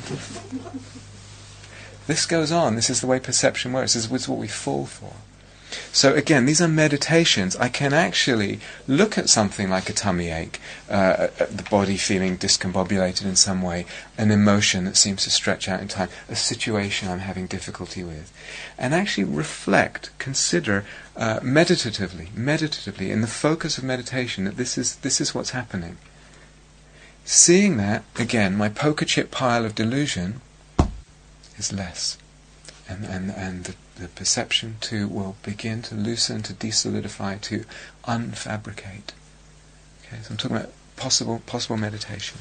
[2.05, 2.75] this goes on.
[2.75, 3.95] This is the way perception works.
[3.95, 5.13] This is what we fall for.
[5.91, 7.55] So again, these are meditations.
[7.55, 10.59] I can actually look at something like a tummy ache,
[10.89, 13.85] uh, the body feeling discombobulated in some way,
[14.17, 18.31] an emotion that seems to stretch out in time, a situation I'm having difficulty with,
[18.77, 24.95] and actually reflect, consider uh, meditatively, meditatively, in the focus of meditation that this is
[24.97, 25.97] this is what's happening.
[27.25, 30.41] Seeing that again, my poker chip pile of delusion
[31.57, 32.17] is less,
[32.89, 37.63] and and and the the perception too will begin to loosen, to desolidify, to
[38.05, 39.13] unfabricate.
[40.05, 42.39] Okay, so I'm talking about possible possible meditation.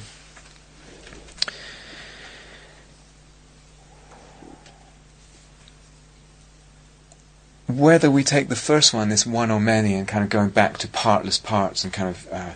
[7.68, 10.76] Whether we take the first one, this one or many, and kind of going back
[10.78, 12.50] to partless parts and kind of, uh,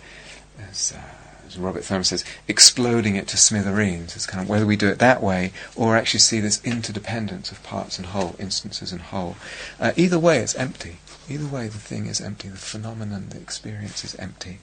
[0.70, 1.15] as, uh,
[1.46, 4.16] as Robert Thurman says, exploding it to smithereens.
[4.16, 7.62] It's kind of whether we do it that way or actually see this interdependence of
[7.62, 9.36] parts and whole, instances and whole.
[9.80, 10.96] Uh, either way, it's empty.
[11.28, 12.48] Either way, the thing is empty.
[12.48, 14.60] The phenomenon, the experience is empty.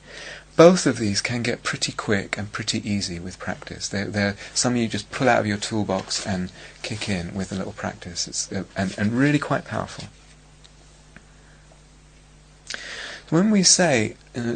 [0.56, 3.88] Both of these can get pretty quick and pretty easy with practice.
[3.90, 7.56] They're, they're some you just pull out of your toolbox and kick in with a
[7.56, 8.28] little practice.
[8.28, 10.06] It's, uh, and, and really quite powerful.
[13.30, 14.56] When we say, uh,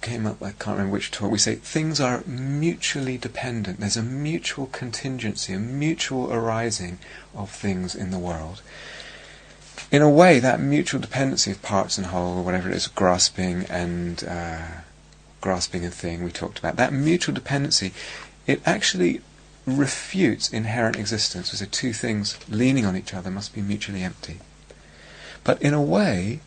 [0.00, 3.80] came up, I can't remember which talk, we say things are mutually dependent.
[3.80, 6.98] There's a mutual contingency, a mutual arising
[7.34, 8.62] of things in the world.
[9.90, 13.64] In a way, that mutual dependency of parts and whole, or whatever it is, grasping
[13.70, 14.66] and uh,
[15.40, 17.92] grasping a thing we talked about, that mutual dependency,
[18.46, 19.22] it actually
[19.66, 21.50] refutes inherent existence.
[21.50, 24.38] Say two things leaning on each other must be mutually empty.
[25.44, 26.40] But in a way,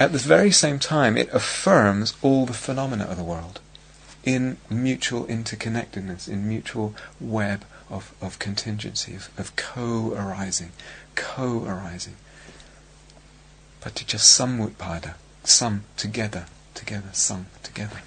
[0.00, 3.60] at the very same time, it affirms all the phenomena of the world
[4.24, 10.72] in mutual interconnectedness, in mutual web of, of contingency, of, of co-arising,
[11.14, 12.16] co-arising.
[13.82, 18.00] but Paticca some together, together, some together.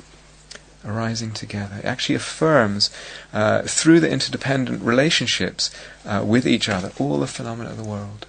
[0.84, 1.77] Arising together.
[1.77, 2.89] It actually affirms,
[3.32, 5.69] uh, through the interdependent relationships
[6.06, 8.25] uh, with each other, all the phenomena of the world.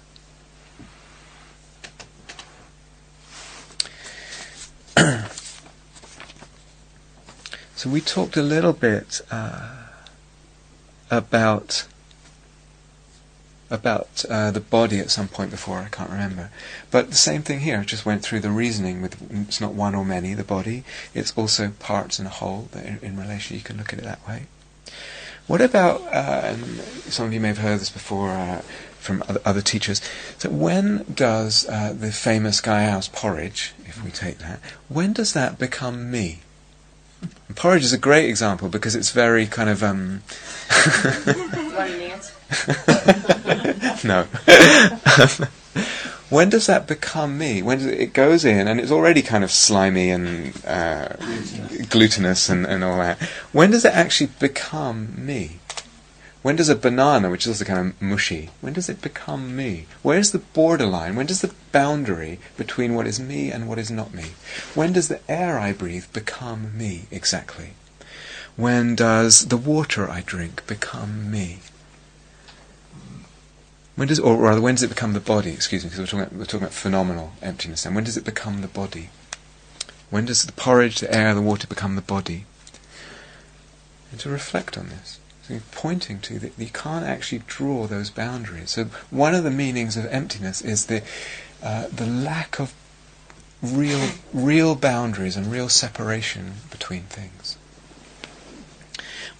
[7.75, 9.87] so we talked a little bit uh,
[11.11, 11.87] about
[13.71, 15.79] about uh, the body at some point before.
[15.79, 16.51] I can't remember,
[16.91, 17.79] but the same thing here.
[17.79, 20.33] I just went through the reasoning with it's not one or many.
[20.33, 20.83] The body.
[21.13, 22.69] It's also parts and a whole.
[22.73, 24.45] In, in relation, you can look at it that way.
[25.47, 26.01] What about?
[26.01, 26.57] Uh,
[27.09, 28.61] some of you may have heard this before uh,
[29.05, 30.01] from other, other, teachers.
[30.37, 35.33] So when does uh, the famous Gaia House porridge, if we take that, when does
[35.33, 36.39] that become me?
[37.47, 40.23] And porridge is a great example because it's very kind of um
[44.03, 44.23] no.
[46.29, 47.61] when does that become me?
[47.61, 51.09] When it, it, goes in and it's already kind of slimy and uh,
[51.89, 53.21] glutinous and, and all that.
[53.51, 55.59] When does it actually become me?
[56.45, 59.87] When does a banana, which is also kind of mushy, when does it become me?
[60.03, 61.15] Where's the borderline?
[61.15, 64.33] When does the boundary between what is me and what is not me?
[64.75, 67.71] When does the air I breathe become me exactly?
[68.55, 71.61] When does the water I drink become me?
[73.95, 75.49] When does, or rather, when does it become the body?
[75.49, 77.87] Excuse me, because we're talking about, we're talking about phenomenal emptiness.
[77.87, 79.09] And when does it become the body?
[80.11, 82.45] When does the porridge, the air, the water become the body?
[84.11, 85.19] And to reflect on this
[85.71, 88.71] pointing to that you can't actually draw those boundaries.
[88.71, 91.03] So one of the meanings of emptiness is the
[91.63, 92.73] uh, the lack of
[93.61, 97.57] real real boundaries and real separation between things.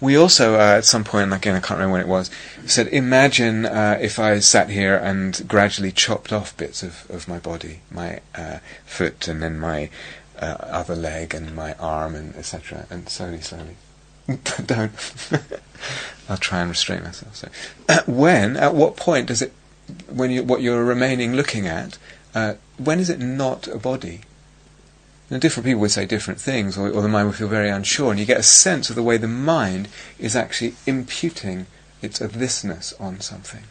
[0.00, 2.30] we also, uh, at some point, again, I can't remember when it was,
[2.66, 7.38] said, imagine uh, if I sat here and gradually chopped off bits of, of my
[7.38, 9.88] body, my uh, foot and then my
[10.38, 12.86] uh, other leg and my arm and etc.
[12.90, 13.76] And slowly, slowly.
[14.66, 14.92] Don't.
[16.28, 17.36] I'll try and restrain myself.
[17.36, 17.48] So,
[18.12, 19.52] when, at what point does it,
[20.08, 21.98] when you, what you're remaining looking at,
[22.34, 24.20] uh, when is it not a body?
[25.30, 28.10] And different people would say different things, or, or, the mind would feel very unsure,
[28.10, 31.66] and you get a sense of the way the mind is actually imputing
[32.02, 33.64] its a thisness on something.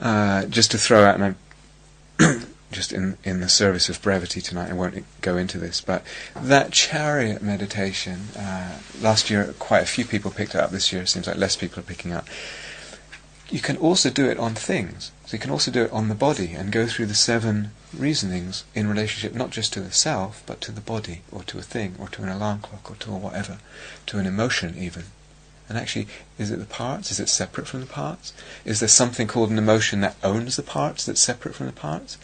[0.00, 4.74] Uh, just to throw out, and just in, in the service of brevity tonight, I
[4.74, 6.02] won't go into this, but
[6.34, 11.02] that chariot meditation, uh, last year quite a few people picked it up, this year
[11.02, 12.26] it seems like less people are picking up.
[13.50, 15.10] You can also do it on things.
[15.24, 18.64] So you can also do it on the body and go through the seven reasonings
[18.74, 21.94] in relationship not just to the self, but to the body, or to a thing,
[21.98, 23.58] or to an alarm clock, or to a whatever,
[24.06, 25.04] to an emotion even.
[25.68, 26.08] And actually,
[26.38, 27.10] is it the parts?
[27.10, 28.32] Is it separate from the parts?
[28.64, 32.16] Is there something called an emotion that owns the parts, that's separate from the parts?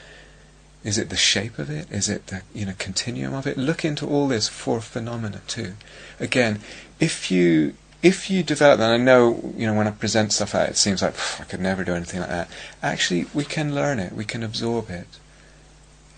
[0.85, 1.91] Is it the shape of it?
[1.91, 3.57] Is it the you know continuum of it?
[3.57, 5.75] Look into all this for phenomena too.
[6.21, 6.61] Again,
[7.01, 10.69] if you if you develop that, I know, you know, when I present stuff out,
[10.69, 12.51] it seems like I could never do anything like that.
[12.83, 14.13] Actually, we can learn it.
[14.13, 15.07] We can absorb it.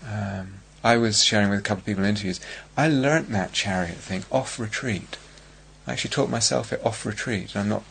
[0.05, 2.41] Um, I was sharing with a couple of people in interviews.
[2.75, 5.17] I learnt that chariot thing off retreat.
[5.87, 7.55] I actually taught myself it off retreat.
[7.55, 7.83] I'm not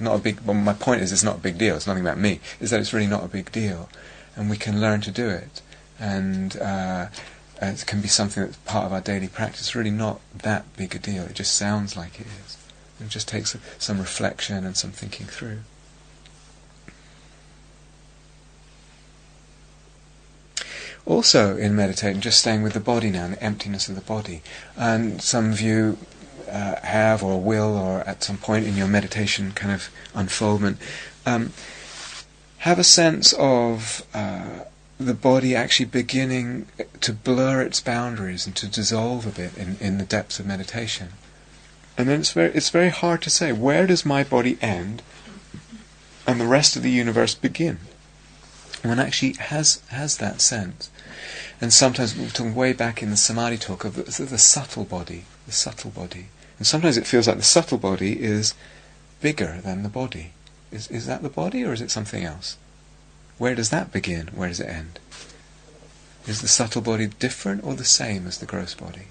[0.00, 0.40] not a big.
[0.40, 1.76] Well, my point is, it's not a big deal.
[1.76, 2.40] It's nothing about me.
[2.60, 3.88] Is that it's really not a big deal,
[4.36, 5.61] and we can learn to do it,
[6.02, 7.06] and uh,
[7.62, 9.76] it can be something that's part of our daily practice.
[9.76, 11.22] Really not that big a deal.
[11.22, 12.58] It just sounds like it is.
[13.00, 15.60] It just takes some reflection and some thinking through.
[21.06, 24.42] Also, in meditating, just staying with the body now, the emptiness of the body.
[24.76, 25.98] And some of you
[26.50, 30.78] uh, have, or will, or at some point in your meditation kind of unfoldment,
[31.26, 31.52] um,
[32.58, 34.60] have a sense of uh,
[35.06, 36.66] the body actually beginning
[37.00, 41.10] to blur its boundaries and to dissolve a bit in, in the depths of meditation.
[41.96, 45.02] And then it's very, it's very hard to say where does my body end
[46.26, 47.78] and the rest of the universe begin.
[48.82, 50.90] One actually has has that sense.
[51.60, 55.24] And sometimes we're talking way back in the samadhi talk of the, the subtle body,
[55.46, 56.28] the subtle body.
[56.58, 58.54] And sometimes it feels like the subtle body is
[59.20, 60.32] bigger than the body.
[60.72, 62.56] Is, is that the body or is it something else?
[63.38, 64.28] Where does that begin?
[64.28, 64.98] Where does it end?
[66.26, 69.06] Is the subtle body different or the same as the gross body?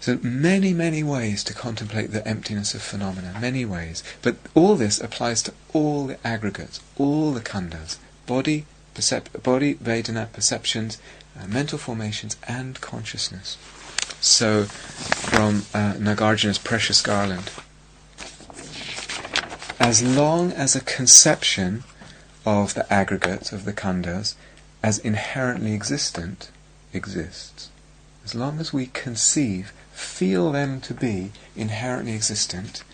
[0.00, 4.02] So many, many ways to contemplate the emptiness of phenomena, many ways.
[4.22, 8.64] But all this applies to all the aggregates, all the khandhas, body,
[8.94, 10.96] percep- body, Vedana, perceptions,
[11.38, 13.58] uh, mental formations, and consciousness.
[14.22, 17.50] So, from uh, Nagarjuna's Precious Garland.
[19.80, 21.84] As long as a conception
[22.44, 24.34] of the aggregates of the khandhas
[24.82, 26.50] as inherently existent
[26.92, 27.70] exists,
[28.22, 32.84] as long as we conceive feel them to be inherently existent,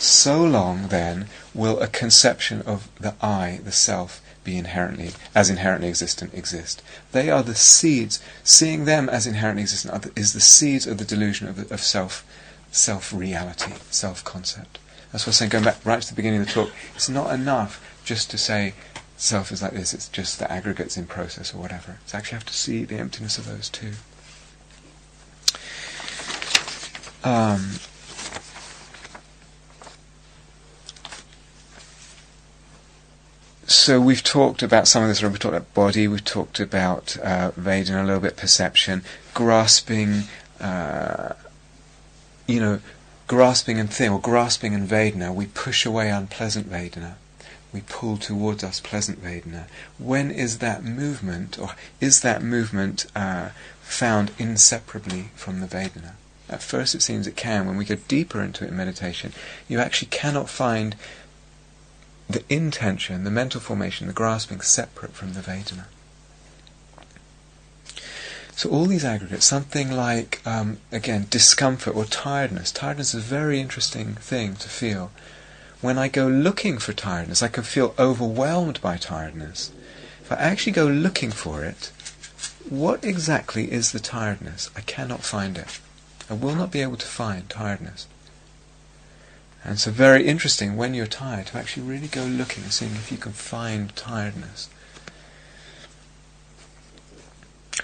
[0.00, 5.88] so long then will a conception of the I, the self, be inherently, as inherently
[5.88, 6.82] existent, exist.
[7.12, 8.20] They are the seeds.
[8.42, 12.24] Seeing them as inherently existent is the seeds of the delusion of, of self,
[12.72, 14.80] self reality, self concept.
[15.14, 15.50] That's what I'm saying.
[15.50, 18.74] Going back right to the beginning of the talk, it's not enough just to say
[19.16, 19.94] self is like this.
[19.94, 21.98] It's just the aggregates in process or whatever.
[22.02, 23.92] It's actually have to see the emptiness of those too.
[27.22, 27.74] Um,
[33.68, 35.22] so we've talked about some of this.
[35.22, 36.08] We've talked about body.
[36.08, 40.24] We've talked about uh, Vedana a little bit, perception, grasping.
[40.58, 41.34] Uh,
[42.48, 42.80] you know,
[43.26, 45.34] grasping and thing, or grasping and Vedana.
[45.34, 47.14] We push away unpleasant Vedana.
[47.72, 49.66] We pull towards us pleasant Vedana.
[49.98, 51.70] When is that movement, or
[52.00, 53.50] is that movement uh,
[53.80, 56.12] found inseparably from the Vedana?
[56.48, 57.66] At first, it seems it can.
[57.66, 59.32] When we go deeper into it in meditation,
[59.66, 60.94] you actually cannot find
[62.28, 65.86] the intention, the mental formation, the grasping separate from the Vedana.
[68.56, 72.70] So all these aggregates, something like, um, again, discomfort or tiredness.
[72.70, 75.10] Tiredness is a very interesting thing to feel.
[75.80, 79.72] When I go looking for tiredness, I can feel overwhelmed by tiredness.
[80.22, 81.90] If I actually go looking for it,
[82.68, 84.70] what exactly is the tiredness?
[84.76, 85.80] I cannot find it.
[86.30, 88.06] I will not be able to find tiredness.
[89.64, 93.10] And so very interesting when you're tired to actually really go looking and seeing if
[93.10, 94.68] you can find tiredness.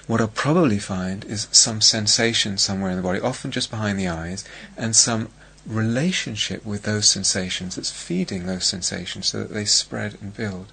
[0.07, 4.07] What I'll probably find is some sensation somewhere in the body, often just behind the
[4.07, 4.45] eyes,
[4.77, 5.29] and some
[5.65, 10.71] relationship with those sensations that's feeding those sensations so that they spread and build.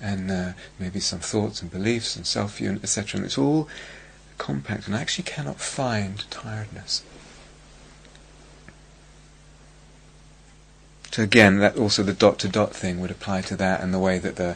[0.00, 3.18] And uh, maybe some thoughts and beliefs and self view, etc.
[3.18, 3.68] And it's all
[4.36, 7.02] compact, and I actually cannot find tiredness.
[11.12, 13.98] So again, that also the dot to dot thing would apply to that, and the
[13.98, 14.54] way that the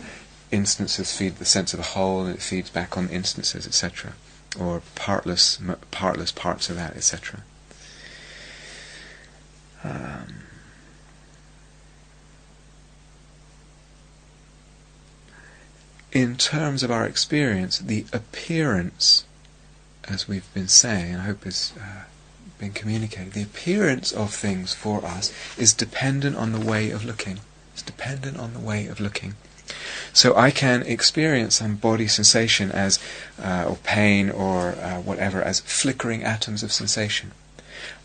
[0.50, 4.12] instances feed the sense of a whole, and it feeds back on instances, etc.,
[4.58, 5.58] or partless,
[5.90, 7.42] partless parts of that, etc.
[9.84, 10.42] Um,
[16.12, 19.24] in terms of our experience, the appearance,
[20.08, 22.04] as we've been saying, I hope has uh,
[22.58, 27.40] been communicated, the appearance of things for us is dependent on the way of looking.
[27.72, 29.36] It's dependent on the way of looking.
[30.12, 32.98] So I can experience some body sensation as,
[33.42, 37.32] uh, or pain or uh, whatever, as flickering atoms of sensation.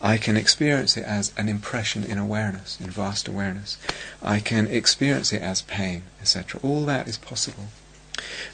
[0.02, 3.78] I can experience it as an impression in awareness, in vast awareness.
[4.22, 6.60] I can experience it as pain, etc.
[6.64, 7.66] All that is possible.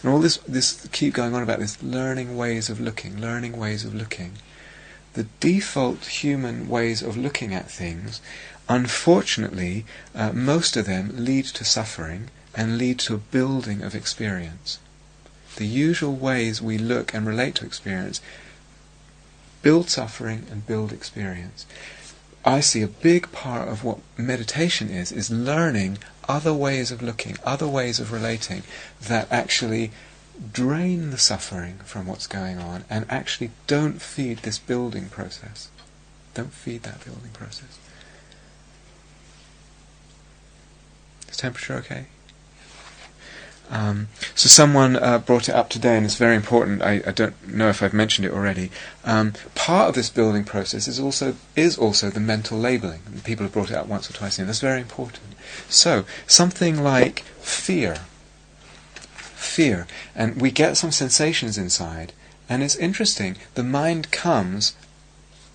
[0.01, 3.85] And all this, this keep going on about this learning ways of looking, learning ways
[3.85, 4.33] of looking.
[5.13, 8.21] The default human ways of looking at things,
[8.67, 9.85] unfortunately,
[10.15, 14.79] uh, most of them lead to suffering and lead to a building of experience.
[15.55, 18.21] The usual ways we look and relate to experience
[19.61, 21.65] build suffering and build experience.
[22.43, 27.37] I see a big part of what meditation is, is learning other ways of looking,
[27.43, 28.63] other ways of relating
[29.01, 29.91] that actually
[30.51, 35.69] drain the suffering from what's going on and actually don't feed this building process.
[36.33, 37.77] Don't feed that building process.
[41.29, 42.05] Is temperature okay?
[43.71, 46.81] Um, so someone uh, brought it up today, and it's very important.
[46.81, 48.69] I, I don't know if I've mentioned it already.
[49.05, 52.99] Um, part of this building process is also is also the mental labeling.
[53.23, 55.23] People have brought it up once or twice, and that's very important.
[55.69, 57.99] So something like fear,
[59.05, 62.11] fear, and we get some sensations inside,
[62.49, 63.37] and it's interesting.
[63.55, 64.75] The mind comes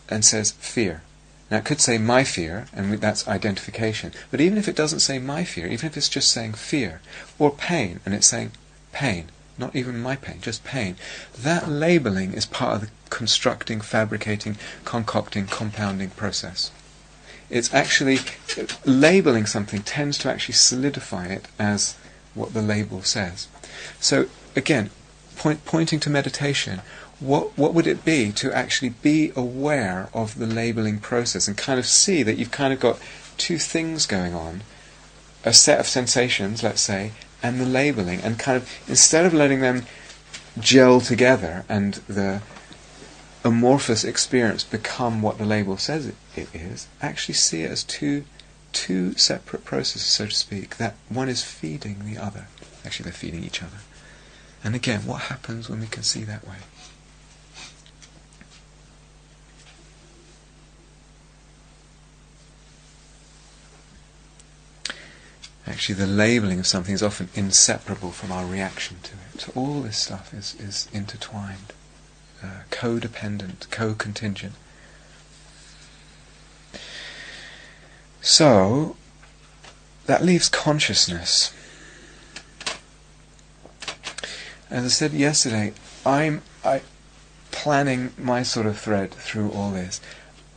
[0.09, 1.03] and says fear.
[1.51, 4.13] Now it could say my fear, and that's identification.
[4.31, 7.01] But even if it doesn't say my fear, even if it's just saying fear,
[7.39, 8.53] or pain, and it's saying
[8.93, 9.27] pain,
[9.59, 10.97] not even my pain, just pain,
[11.39, 16.71] that labeling is part of the constructing, fabricating, concocting, compounding process.
[17.49, 18.19] It's actually,
[18.85, 21.97] labeling something tends to actually solidify it as
[22.35, 23.47] what the label says.
[24.01, 24.27] So
[24.57, 24.91] again,
[25.37, 26.81] point, pointing to meditation,
[27.19, 31.79] what what would it be to actually be aware of the labeling process and kind
[31.79, 32.99] of see that you've kind of got
[33.39, 34.63] two things going on
[35.45, 37.13] a set of sensations let's say
[37.43, 39.85] and the labeling and kind of instead of letting them
[40.59, 42.41] gel together and the
[43.45, 48.25] amorphous experience become what the label says it, it is actually see it as two
[48.73, 52.47] two separate processes so to speak that one is feeding the other.
[52.85, 53.79] Actually they're feeding each other.
[54.63, 56.57] And again what happens when we can see that way
[65.67, 69.41] Actually, the labeling of something is often inseparable from our reaction to it.
[69.41, 71.73] So all this stuff is, is intertwined,
[72.43, 74.55] uh, codependent, co-contingent.
[78.21, 78.97] So,
[80.07, 81.53] that leaves consciousness.
[84.71, 85.73] As I said yesterday,
[86.05, 86.83] I'm I
[87.53, 90.01] planning my sort of thread through all this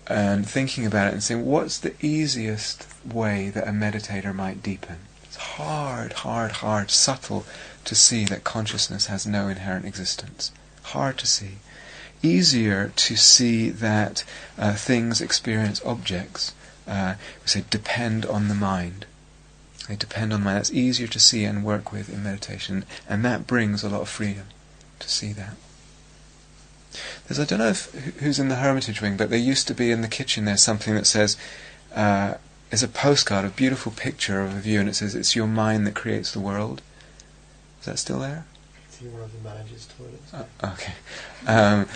[0.10, 4.98] and thinking about it and saying, what's the easiest way that a meditator might deepen?
[5.24, 7.46] It's hard, hard, hard, subtle
[7.86, 10.52] to see that consciousness has no inherent existence.
[10.84, 11.58] Hard to see.
[12.24, 14.24] Easier to see that
[14.58, 16.54] uh, things experience objects,
[16.88, 19.06] uh, we say, depend on the mind.
[19.88, 20.58] They depend on the mind.
[20.58, 24.10] That's easier to see and work with in meditation, and that brings a lot of
[24.10, 24.46] freedom
[25.00, 25.56] to see that.
[27.28, 29.92] There's I don't know if, who's in the Hermitage wing, but there used to be
[29.92, 31.38] in the kitchen there something that says,
[31.96, 32.36] uh,
[32.72, 35.88] is a postcard, a beautiful picture of a view, and it says, "It's your mind
[35.88, 36.82] that creates the world."
[37.80, 38.46] Is that still there?
[38.90, 40.34] See one of the manager's toilets.
[40.34, 40.94] Uh, okay.
[41.48, 41.88] Um,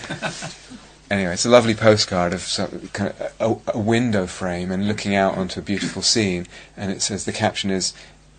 [1.10, 5.14] anyway, it's a lovely postcard of some, kind of a, a, window frame and looking
[5.14, 7.92] out onto a beautiful scene, and it says the caption is,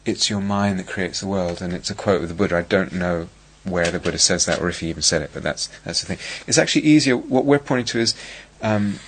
[0.05, 2.57] "It's your mind that creates the world," and it's a quote of the Buddha.
[2.57, 3.29] I don't know
[3.65, 6.07] where the Buddha says that or if he even said it, but that's that's the
[6.07, 6.19] thing.
[6.47, 7.17] It's actually easier.
[7.17, 8.15] What we're pointing to is,
[8.61, 8.99] um,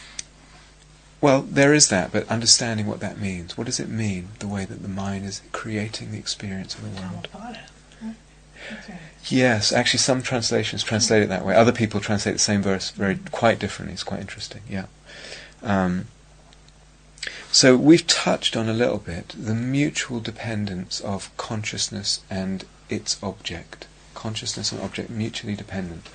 [1.21, 3.57] well, there is that, but understanding what that means.
[3.57, 4.29] What does it mean?
[4.39, 7.27] The way that the mind is creating the experience of the world.
[8.71, 8.97] Okay.
[9.29, 11.55] Yes, actually, some translations translate it that way.
[11.55, 13.93] Other people translate the same verse very quite differently.
[13.93, 14.61] It's quite interesting.
[14.69, 14.85] Yeah.
[15.63, 16.07] Um,
[17.51, 23.87] so we've touched on a little bit the mutual dependence of consciousness and its object.
[24.17, 26.09] Consciousness and object mutually dependent.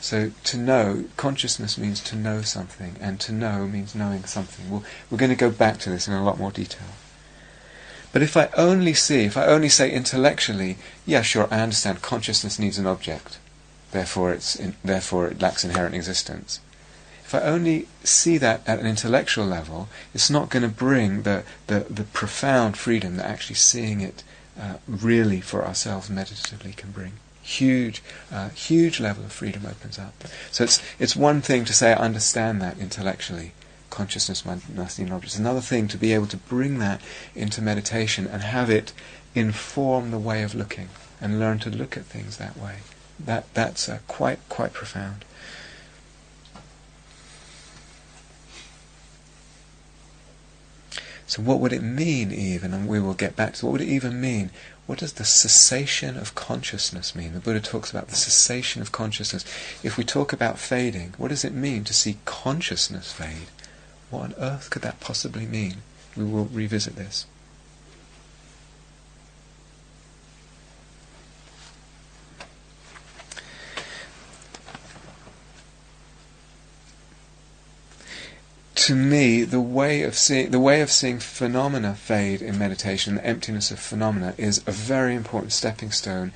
[0.00, 4.70] So to know, consciousness means to know something, and to know means knowing something.
[4.70, 6.88] We'll, we're going to go back to this in a lot more detail.
[8.12, 12.58] But if I only see, if I only say intellectually, yeah, sure, I understand consciousness
[12.58, 13.38] needs an object,
[13.90, 16.60] therefore, it's in, therefore it lacks inherent existence.
[17.22, 21.42] If I only see that at an intellectual level, it's not going to bring the,
[21.66, 24.24] the, the profound freedom that actually seeing it
[24.58, 27.12] uh, really for ourselves meditatively can bring.
[27.46, 30.14] Huge, uh, huge level of freedom opens up.
[30.50, 33.52] So it's it's one thing to say I understand that intellectually,
[33.88, 35.34] consciousness must need an object.
[35.34, 37.00] It's another thing to be able to bring that
[37.36, 38.92] into meditation and have it
[39.36, 40.88] inform the way of looking
[41.20, 42.78] and learn to look at things that way.
[43.20, 45.24] That that's uh, quite quite profound.
[51.28, 53.88] So what would it mean even, and we will get back to what would it
[53.88, 54.50] even mean?
[54.86, 57.34] What does the cessation of consciousness mean?
[57.34, 59.44] The Buddha talks about the cessation of consciousness.
[59.82, 63.48] If we talk about fading, what does it mean to see consciousness fade?
[64.10, 65.82] What on earth could that possibly mean?
[66.16, 67.26] We will revisit this.
[78.76, 83.26] To me, the way of seeing the way of seeing phenomena fade in meditation, the
[83.26, 86.32] emptiness of phenomena, is a very important stepping stone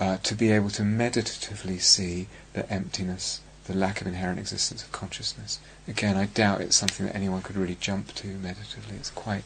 [0.00, 4.90] uh, to be able to meditatively see the emptiness, the lack of inherent existence of
[4.90, 5.60] consciousness.
[5.86, 8.96] Again, I doubt it's something that anyone could really jump to meditatively.
[8.96, 9.44] It's quite,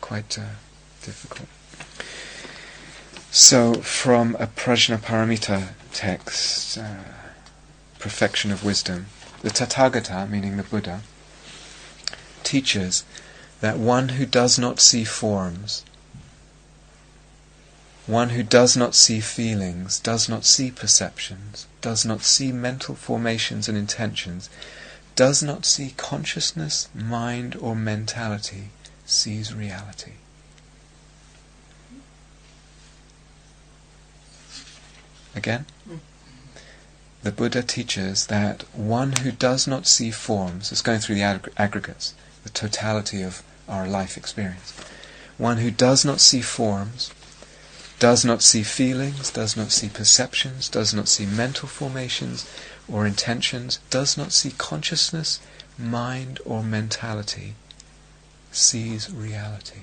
[0.00, 0.56] quite uh,
[1.02, 1.48] difficult.
[3.30, 6.96] So, from a Prajnaparamita text, uh,
[7.98, 9.06] Perfection of Wisdom,
[9.42, 11.02] the Tathagata, meaning the Buddha,
[12.52, 13.02] teaches
[13.62, 15.84] that one who does not see forms,
[18.06, 23.70] one who does not see feelings, does not see perceptions, does not see mental formations
[23.70, 24.50] and intentions,
[25.16, 28.64] does not see consciousness, mind, or mentality,
[29.06, 30.12] sees reality.
[35.34, 35.64] Again?
[37.22, 41.52] The Buddha teaches that one who does not see forms, is going through the ag-
[41.56, 42.12] aggregates,
[42.42, 44.72] the totality of our life experience.
[45.38, 47.12] One who does not see forms,
[47.98, 52.48] does not see feelings, does not see perceptions, does not see mental formations
[52.88, 55.40] or intentions, does not see consciousness,
[55.78, 57.54] mind, or mentality,
[58.50, 59.82] sees reality.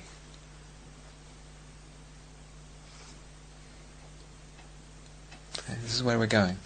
[5.67, 6.57] And this is where we're going.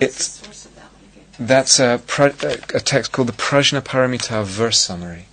[0.00, 0.68] It's-
[1.38, 5.26] That's a, a text called the Prajnaparamita verse summary.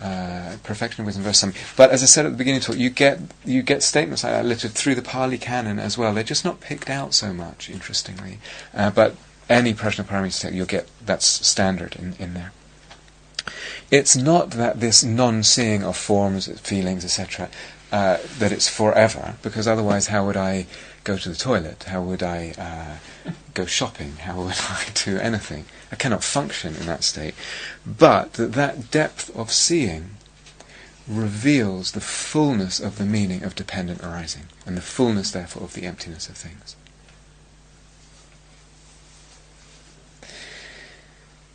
[0.00, 1.56] Uh, perfection wisdom verse summary.
[1.76, 4.44] But as I said at the beginning talk, you get you get statements like that
[4.44, 6.14] littered through the Pali canon as well.
[6.14, 8.38] They're just not picked out so much, interestingly.
[8.72, 9.16] Uh, but
[9.48, 12.52] any Prajnaparamita text, you'll get that's standard in, in there.
[13.90, 17.48] It's not that this non-seeing of forms, feelings, etc.,
[17.90, 20.66] uh, that it's forever, because otherwise, how would I
[21.08, 21.84] go to the toilet?
[21.84, 24.16] How would I uh, go shopping?
[24.16, 25.64] How would I do anything?
[25.90, 27.34] I cannot function in that state.
[27.86, 30.10] But that that depth of seeing
[31.08, 35.84] reveals the fullness of the meaning of dependent arising, and the fullness, therefore, of the
[35.84, 36.76] emptiness of things.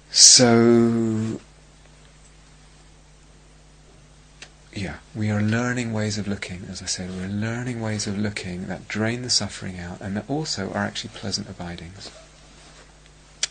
[0.09, 1.39] So,
[4.75, 8.67] yeah, we are learning ways of looking, as I said, we're learning ways of looking
[8.67, 12.11] that drain the suffering out and that also are actually pleasant abidings.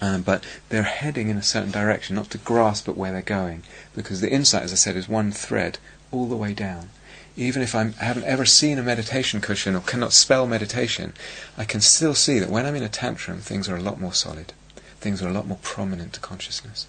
[0.01, 3.63] Um, but they're heading in a certain direction, not to grasp at where they're going,
[3.95, 5.79] because the insight, as I said, is one thread
[6.11, 6.91] all the way down.
[7.37, 11.13] Even if I'm, I haven't ever seen a meditation cushion or cannot spell meditation,
[11.57, 14.13] I can still see that when I'm in a tantrum, things are a lot more
[14.13, 14.53] solid.
[15.01, 16.87] Things are a lot more prominent to consciousness.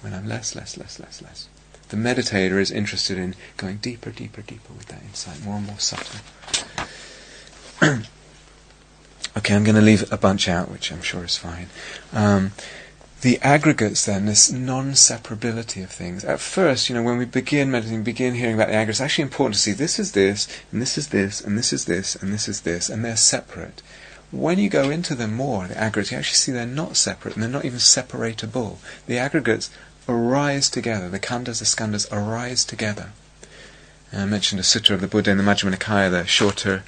[0.00, 1.48] When I'm less, less, less, less, less.
[1.88, 5.78] The meditator is interested in going deeper, deeper, deeper with that insight, more and more
[5.78, 6.20] subtle.
[9.36, 11.68] okay, I'm going to leave a bunch out, which I'm sure is fine.
[12.12, 12.52] Um,
[13.20, 16.24] the aggregates, then, this non-separability of things.
[16.24, 19.24] At first, you know, when we begin meditating, begin hearing about the aggregates, it's actually
[19.24, 22.32] important to see this is this, and this is this, and this is this, and
[22.32, 23.82] this is this, and they're separate.
[24.30, 27.42] When you go into them more, the aggregates, you actually see they're not separate, and
[27.42, 28.76] they're not even separatable.
[29.06, 29.70] The aggregates
[30.08, 31.08] arise together.
[31.08, 33.10] The khandhas, the skandhas arise together.
[34.12, 36.82] I mentioned a sutra of the Buddha in the Majjhima Nikaya, the shorter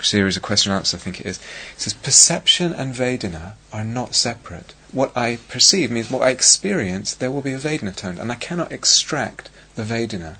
[0.00, 1.38] series of question and answer, I think it is.
[1.74, 4.72] It says, perception and Vedana are not separate.
[4.92, 8.36] What I perceive means what I experience, there will be a Vedana tone, and I
[8.36, 10.36] cannot extract the Vedana.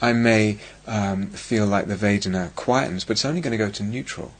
[0.00, 3.82] I may um, feel like the Vedana quietens, but it's only going to go to
[3.82, 4.32] neutral.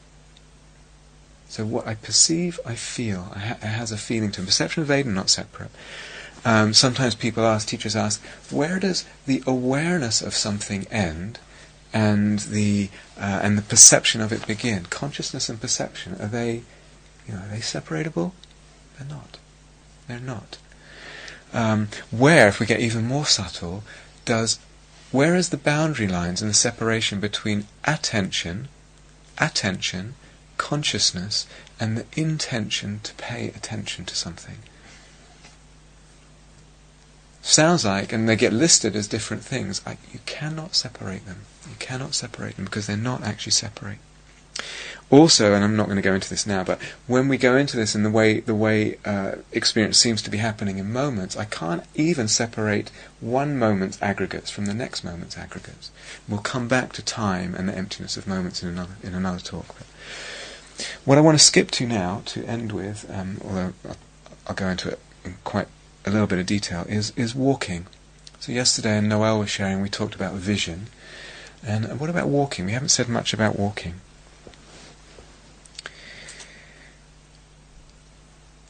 [1.53, 3.27] So what I perceive, I feel.
[3.35, 4.45] I ha- it has a feeling to it.
[4.45, 5.69] Perception and Vedana not separate.
[6.43, 11.37] Um, sometimes people ask, teachers ask, where does the awareness of something end
[11.93, 12.89] and the
[13.19, 14.87] uh, and the perception of it begin?
[14.87, 16.63] Consciousness and perception are they,
[17.27, 18.33] you know, are they separable?
[18.97, 19.37] They're not.
[20.07, 20.57] They're not.
[21.53, 23.83] Um, where, if we get even more subtle,
[24.25, 24.57] does
[25.11, 28.69] where is the boundary lines and the separation between attention,
[29.37, 30.15] attention,
[30.57, 31.47] consciousness,
[31.79, 34.57] and the intention to pay attention to something?
[37.43, 41.41] sounds like, and they get listed as different things, I, you cannot separate them.
[41.69, 43.99] You cannot separate them because they're not actually separate.
[45.09, 47.75] Also, and I'm not going to go into this now, but when we go into
[47.75, 51.45] this and the way the way uh, experience seems to be happening in moments, I
[51.45, 52.89] can't even separate
[53.19, 55.91] one moment's aggregates from the next moment's aggregates.
[56.27, 59.67] We'll come back to time and the emptiness of moments in another in another talk.
[59.77, 59.87] But
[61.05, 63.73] what I want to skip to now to end with, um, although
[64.47, 65.67] I'll go into it in quite
[66.05, 67.87] a little bit of detail is is walking.
[68.39, 70.87] So yesterday, and Noel was sharing, we talked about vision,
[71.65, 72.65] and what about walking?
[72.65, 74.01] We haven't said much about walking.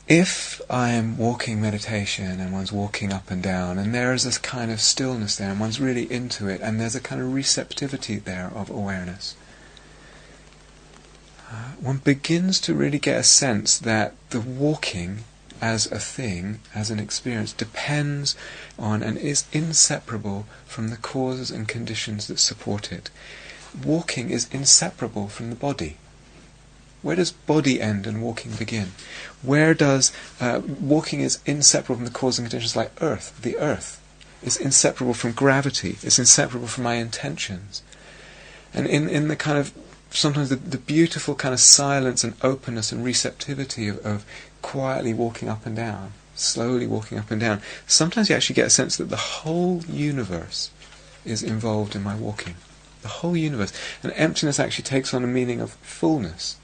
[0.08, 4.38] If I am walking meditation and one's walking up and down, and there is this
[4.38, 8.18] kind of stillness there, and one's really into it, and there's a kind of receptivity
[8.18, 9.36] there of awareness,
[11.80, 15.24] one begins to really get a sense that the walking
[15.62, 18.36] as a thing, as an experience, depends
[18.78, 23.10] on and is inseparable from the causes and conditions that support it.
[23.86, 25.98] Walking is inseparable from the body.
[27.02, 28.92] Where does body end and walking begin?
[29.42, 34.02] Where does uh, walking is inseparable from the causes and conditions like earth, the earth
[34.42, 37.84] is inseparable from gravity, it's inseparable from my intentions.
[38.74, 39.74] And in, in the kind of
[40.14, 44.26] sometimes the, the beautiful kind of silence and openness and receptivity of, of
[44.62, 48.72] quietly walking up and down, slowly walking up and down, sometimes you actually get a
[48.72, 50.72] sense that the whole universe
[51.26, 52.56] is involved in my walking.
[53.02, 53.74] The whole universe.
[54.02, 56.58] And emptiness actually takes on a meaning of fullness.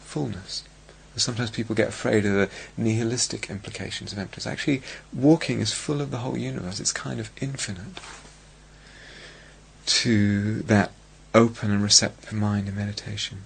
[0.00, 0.64] Fullness.
[1.12, 4.46] And sometimes people get afraid of the nihilistic implications of emptiness.
[4.46, 4.82] Actually,
[5.12, 6.80] walking is full of the whole universe.
[6.80, 8.00] It's kind of infinite
[9.86, 10.90] to that
[11.36, 13.42] open and receptive mind in meditation.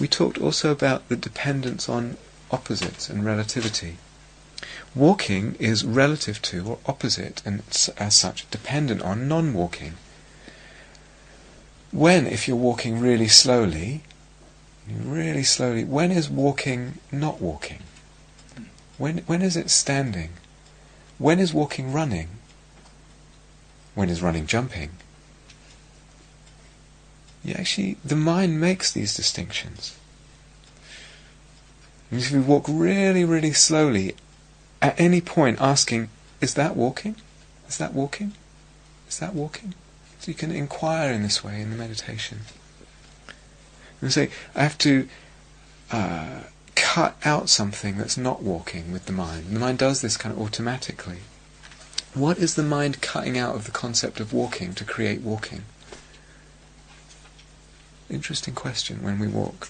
[0.00, 2.16] We talked also about the dependence on
[2.50, 3.98] opposites and relativity.
[4.94, 7.62] Walking is relative to or opposite and
[7.98, 9.94] as such dependent on non-walking.
[11.92, 14.02] When, if you're walking really slowly,
[14.88, 17.82] really slowly, when is walking not walking?
[18.96, 20.30] When, when is it standing?
[21.18, 22.28] When is walking running?
[23.94, 24.90] When is running jumping?
[27.44, 29.96] You actually, the mind makes these distinctions.
[32.10, 34.14] And if you walk really, really slowly,
[34.80, 36.08] at any point asking,
[36.40, 37.16] is that walking?
[37.68, 38.32] Is that walking?
[39.08, 39.74] Is that walking?
[40.20, 42.40] So you can inquire in this way in the meditation.
[44.00, 45.08] And say, I have to
[45.90, 46.40] uh,
[46.74, 49.46] cut out something that's not walking with the mind.
[49.50, 51.18] The mind does this kind of automatically.
[52.14, 55.64] What is the mind cutting out of the concept of walking to create walking?
[58.14, 59.68] Interesting question when we walk.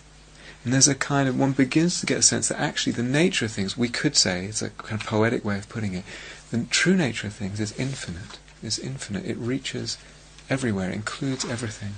[0.64, 3.44] And there's a kind of, one begins to get a sense that actually the nature
[3.44, 6.04] of things, we could say, it's a kind of poetic way of putting it,
[6.50, 8.38] the true nature of things is infinite.
[8.62, 9.26] Is infinite.
[9.26, 9.98] It reaches
[10.48, 11.94] everywhere, includes everything.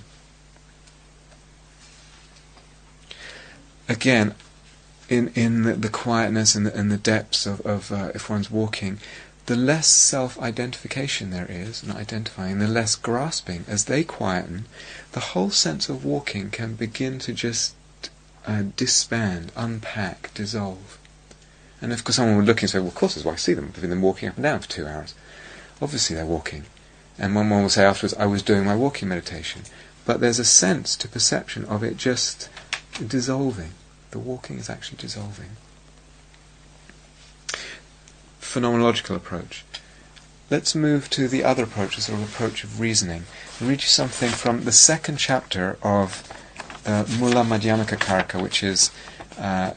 [3.89, 4.35] Again,
[5.09, 8.51] in in the, the quietness and the, and the depths of, of uh, if one's
[8.51, 8.99] walking,
[9.47, 14.67] the less self-identification there is, and identifying, the less grasping, as they quieten,
[15.13, 17.75] the whole sense of walking can begin to just
[18.47, 20.99] uh, disband, unpack, dissolve.
[21.81, 23.55] And of course someone would look and say, well of course that's why I see
[23.55, 25.15] them, I've been them walking up and down for two hours.
[25.81, 26.65] Obviously they're walking.
[27.19, 29.63] And one will say afterwards, I was doing my walking meditation.
[30.05, 32.49] But there's a sense to perception of it just
[33.05, 33.73] dissolving.
[34.11, 35.57] The walking is actually dissolving
[38.47, 39.65] phenomenological approach.
[40.49, 43.25] Let's move to the other approach, the sort of approach of reasoning.
[43.61, 46.23] I'll read you something from the second chapter of
[46.87, 48.91] uh, Mula Madhyamaka Karika, which is
[49.39, 49.73] uh,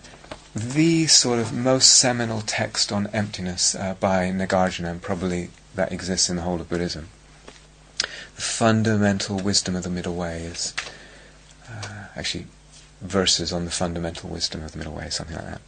[0.55, 6.29] the sort of most seminal text on emptiness uh, by Nagarjuna, and probably that exists
[6.29, 7.09] in the whole of Buddhism.
[8.35, 10.73] The fundamental wisdom of the middle way is
[11.67, 12.45] uh, actually
[13.01, 15.61] verses on the fundamental wisdom of the middle way, something like that.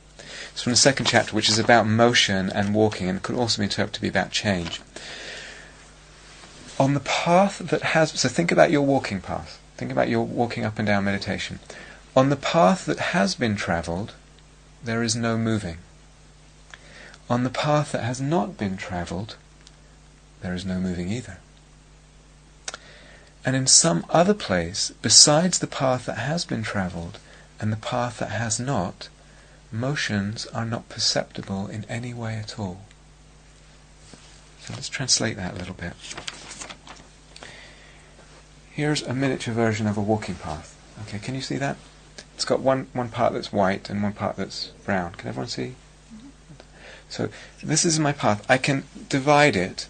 [0.52, 3.66] It's from the second chapter, which is about motion and walking, and could also be
[3.66, 4.82] interpreted to be about change.
[6.80, 9.60] On the path that has, so think about your walking path.
[9.78, 11.60] Think about your walking up and down meditation.
[12.16, 14.14] On the path that has been travelled,
[14.84, 15.78] there is no moving.
[17.30, 19.38] On the path that has not been travelled,
[20.42, 21.38] there is no moving either.
[23.46, 27.20] And in some other place, besides the path that has been travelled
[27.60, 29.08] and the path that has not,
[29.72, 32.82] motions are not perceptible in any way at all.
[34.62, 35.94] So let's translate that a little bit.
[38.72, 40.78] Here's a miniature version of a walking path.
[41.08, 41.78] Okay, can you see that?
[42.36, 45.14] It's got one, one part that's white and one part that's brown.
[45.14, 45.76] Can everyone see?
[47.10, 47.30] So
[47.62, 48.46] this is my path.
[48.50, 49.88] I can divide it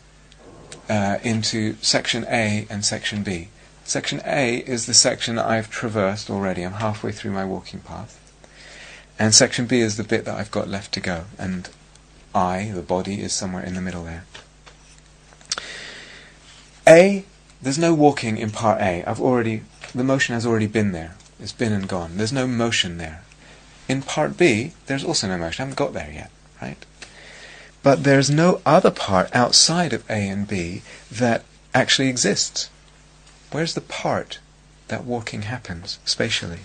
[0.89, 3.49] uh, into section A and section B.
[3.83, 6.63] Section A is the section I've traversed already.
[6.63, 8.20] I'm halfway through my walking path.
[9.21, 11.25] And section B is the bit that I've got left to go.
[11.37, 11.69] And
[12.33, 14.23] I, the body, is somewhere in the middle there.
[16.87, 17.23] A,
[17.61, 19.03] there's no walking in part A.
[19.03, 19.61] I've already,
[19.93, 21.13] the motion has already been there.
[21.39, 22.17] It's been and gone.
[22.17, 23.21] There's no motion there.
[23.87, 25.61] In part B, there's also no motion.
[25.61, 26.83] I haven't got there yet, right?
[27.83, 31.43] But there's no other part outside of A and B that
[31.75, 32.71] actually exists.
[33.51, 34.39] Where's the part
[34.87, 36.61] that walking happens spatially?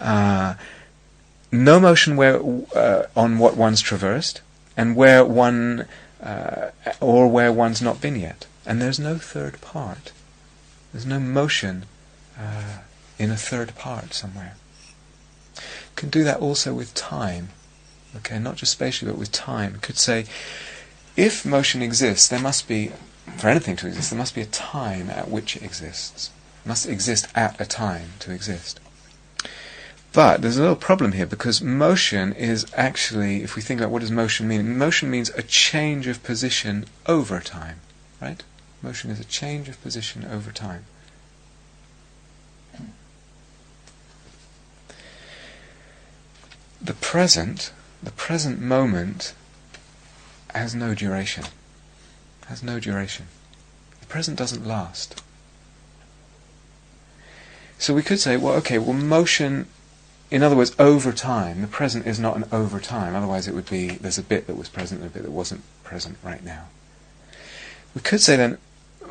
[0.00, 0.54] Uh,
[1.52, 2.40] no motion where
[2.74, 4.40] uh, on what one's traversed,
[4.76, 5.86] and where one
[6.22, 8.46] uh, or where one's not been yet.
[8.64, 10.12] And there's no third part.
[10.92, 11.84] There's no motion
[12.38, 12.78] uh,
[13.18, 14.54] in a third part somewhere.
[15.96, 17.50] Can do that also with time.
[18.16, 19.78] Okay, not just spatially, but with time.
[19.80, 20.26] Could say,
[21.16, 22.92] if motion exists, there must be,
[23.36, 26.30] for anything to exist, there must be a time at which it exists.
[26.64, 28.80] Must exist at a time to exist.
[30.12, 34.00] But there's a little problem here because motion is actually, if we think about what
[34.00, 37.80] does motion mean, motion means a change of position over time,
[38.20, 38.42] right?
[38.82, 40.84] Motion is a change of position over time.
[46.82, 49.34] The present, the present moment,
[50.52, 51.44] has no duration.
[52.48, 53.28] Has no duration.
[54.00, 55.22] The present doesn't last.
[57.78, 59.68] So we could say, well, okay, well, motion,
[60.32, 63.14] in other words, over time, the present is not an over time.
[63.14, 65.60] Otherwise, it would be there's a bit that was present and a bit that wasn't
[65.84, 66.68] present right now.
[67.94, 68.56] We could say then,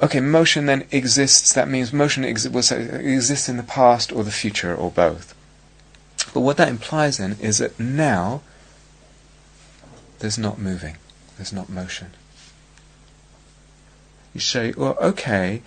[0.02, 1.54] okay, motion then exists.
[1.54, 5.36] That means motion ex- exists in the past or the future or both.
[6.34, 8.42] But what that implies then is that now
[10.18, 10.98] there's not moving,
[11.38, 12.16] there's not motion.
[14.34, 15.62] You say, well, okay,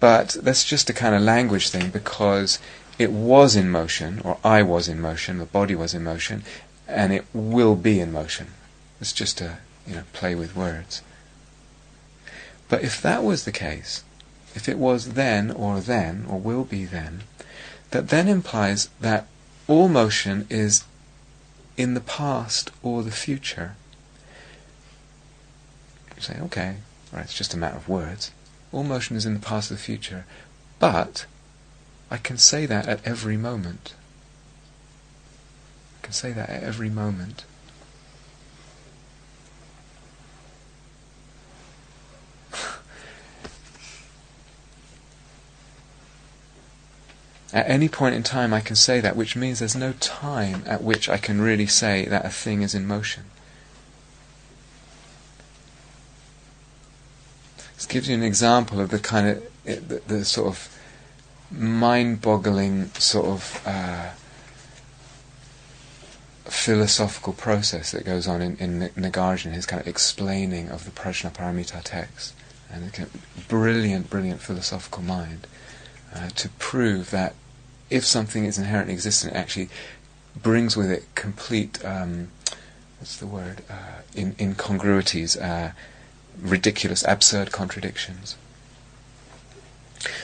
[0.00, 2.58] but that's just a kind of language thing because
[2.98, 6.42] it was in motion, or I was in motion, the body was in motion,
[6.88, 8.48] and it will be in motion.
[9.00, 11.02] It's just a you know play with words.
[12.68, 14.02] But if that was the case,
[14.54, 17.22] if it was then or then or will be then,
[17.90, 19.26] that then implies that
[19.68, 20.84] all motion is
[21.76, 23.76] in the past or the future.
[26.16, 26.76] You say, okay,
[27.12, 28.32] right, it's just a matter of words.
[28.72, 30.24] All motion is in the past or the future.
[30.78, 31.26] But
[32.10, 33.94] I can say that at every moment.
[36.00, 37.44] I can say that at every moment.
[47.52, 50.82] At any point in time, I can say that, which means there's no time at
[50.82, 53.24] which I can really say that a thing is in motion.
[57.76, 60.75] This gives you an example of the kind of the, the sort of
[61.50, 64.10] mind-boggling sort of uh,
[66.44, 71.82] philosophical process that goes on in, in Nagarjuna, his kind of explaining of the Prajnaparamita
[71.82, 72.34] text,
[72.70, 75.46] and kind of brilliant, brilliant philosophical mind
[76.14, 77.34] uh, to prove that
[77.90, 79.68] if something is inherently existent, it actually
[80.42, 82.28] brings with it complete, um,
[82.98, 85.72] what's the word, uh, in, incongruities, uh,
[86.40, 88.36] ridiculous, absurd contradictions.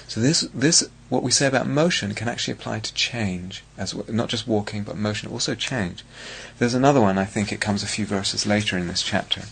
[0.09, 4.13] So this, this, what we say about motion can actually apply to change, as w-
[4.15, 6.05] not just walking, but motion, also change.
[6.59, 9.43] There's another one, I think it comes a few verses later in this chapter.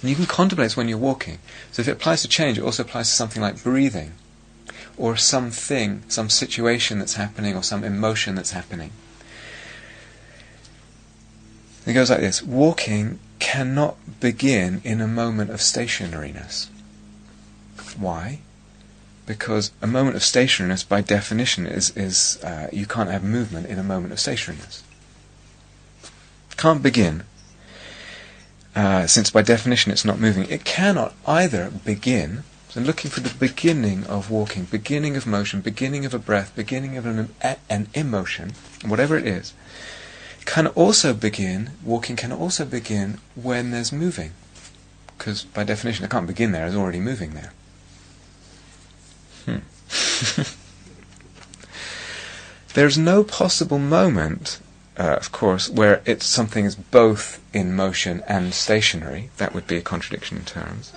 [0.00, 1.38] And you can contemplate when you're walking.
[1.72, 4.14] So if it applies to change, it also applies to something like breathing
[4.98, 8.90] or something, some situation that's happening, or some emotion that's happening.
[11.86, 16.68] It goes like this Walking cannot begin in a moment of stationariness.
[17.96, 18.40] Why?
[19.28, 23.78] Because a moment of stationariness, by definition, is is uh, you can't have movement in
[23.78, 24.80] a moment of stationariness.
[26.56, 27.22] Can't begin,
[28.74, 30.48] uh, since by definition it's not moving.
[30.48, 32.42] It cannot either begin.
[32.70, 36.96] So looking for the beginning of walking, beginning of motion, beginning of a breath, beginning
[36.96, 37.28] of an,
[37.70, 38.54] an emotion,
[38.84, 39.52] whatever it is,
[40.44, 44.32] can also begin, walking can also begin when there's moving.
[45.16, 47.52] Because by definition it can't begin there, it's already moving there.
[49.90, 50.42] Hmm.
[52.74, 54.60] There's no possible moment,
[54.96, 59.30] uh, of course, where it's something is both in motion and stationary.
[59.38, 60.92] That would be a contradiction in terms.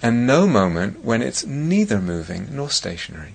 [0.00, 3.34] And no moment when it's neither moving nor stationary.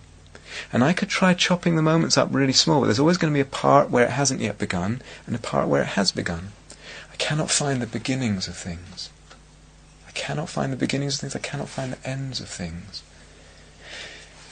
[0.71, 3.37] And I could try chopping the moments up really small, but there's always going to
[3.37, 6.51] be a part where it hasn't yet begun and a part where it has begun.
[7.11, 9.09] I cannot find the beginnings of things.
[10.07, 11.35] I cannot find the beginnings of things.
[11.35, 13.03] I cannot find the ends of things.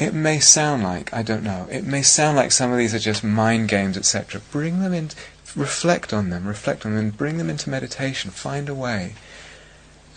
[0.02, 3.00] It may sound like, I don't know, it may sound like some of these are
[3.00, 4.42] just mind games, etc.
[4.52, 5.12] Bring them in,
[5.56, 9.14] reflect on them, reflect on them, and bring them into meditation, find a way.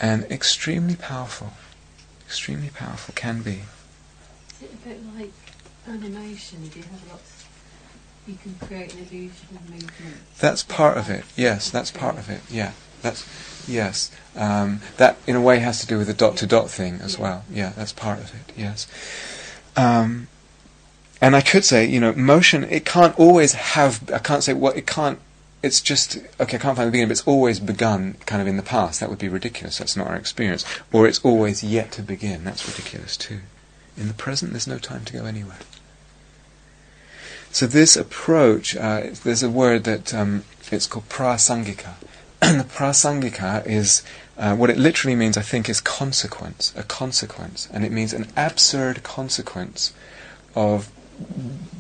[0.01, 1.53] And extremely powerful,
[2.26, 3.61] extremely powerful can be.
[4.49, 5.32] Is it a bit like
[5.87, 6.61] animation?
[6.64, 7.45] If you have lots,
[8.26, 10.16] you can create an illusion of movement.
[10.41, 11.24] That's part of it.
[11.37, 12.41] Yes, that's part of it.
[12.49, 12.72] Yeah,
[13.03, 13.28] that's
[13.68, 14.11] yes.
[14.35, 17.16] Um, that in a way has to do with the dot to dot thing as
[17.16, 17.20] Yeah.
[17.20, 17.45] well.
[17.51, 18.51] Yeah, that's part of it.
[18.57, 18.87] Yes.
[19.77, 20.29] Um,
[21.20, 22.64] and I could say, you know, motion.
[22.64, 24.11] It can't always have.
[24.12, 25.18] I can't say what it can't.
[25.62, 26.57] It's just okay.
[26.57, 29.01] I can't find the beginning, but it's always begun, kind of in the past.
[29.01, 29.79] That would be ridiculous.
[29.79, 30.64] That's not our experience.
[30.93, 32.45] Or it's always yet to begin.
[32.45, 33.41] That's ridiculous too.
[33.97, 35.59] In the present, there's no time to go anywhere.
[37.51, 41.95] So this approach, uh, there's a word that um, it's called prasangika.
[42.43, 44.03] and the prasangika is
[44.37, 45.37] uh, what it literally means.
[45.37, 49.93] I think is consequence, a consequence, and it means an absurd consequence
[50.55, 50.91] of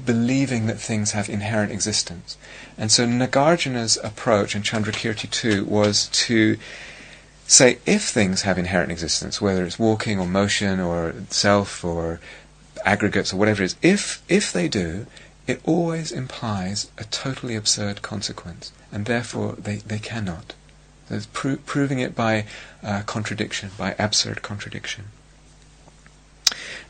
[0.04, 2.36] believing that things have inherent existence.
[2.78, 6.56] And so Nagarjuna's approach, and Chandrakirti too, was to
[7.46, 12.20] say if things have inherent existence, whether it's walking or motion or self or
[12.84, 15.06] aggregates or whatever it is, if if they do,
[15.46, 20.54] it always implies a totally absurd consequence, and therefore they, they cannot.
[21.08, 22.46] There's pro- proving it by
[22.82, 25.06] uh, contradiction, by absurd contradiction.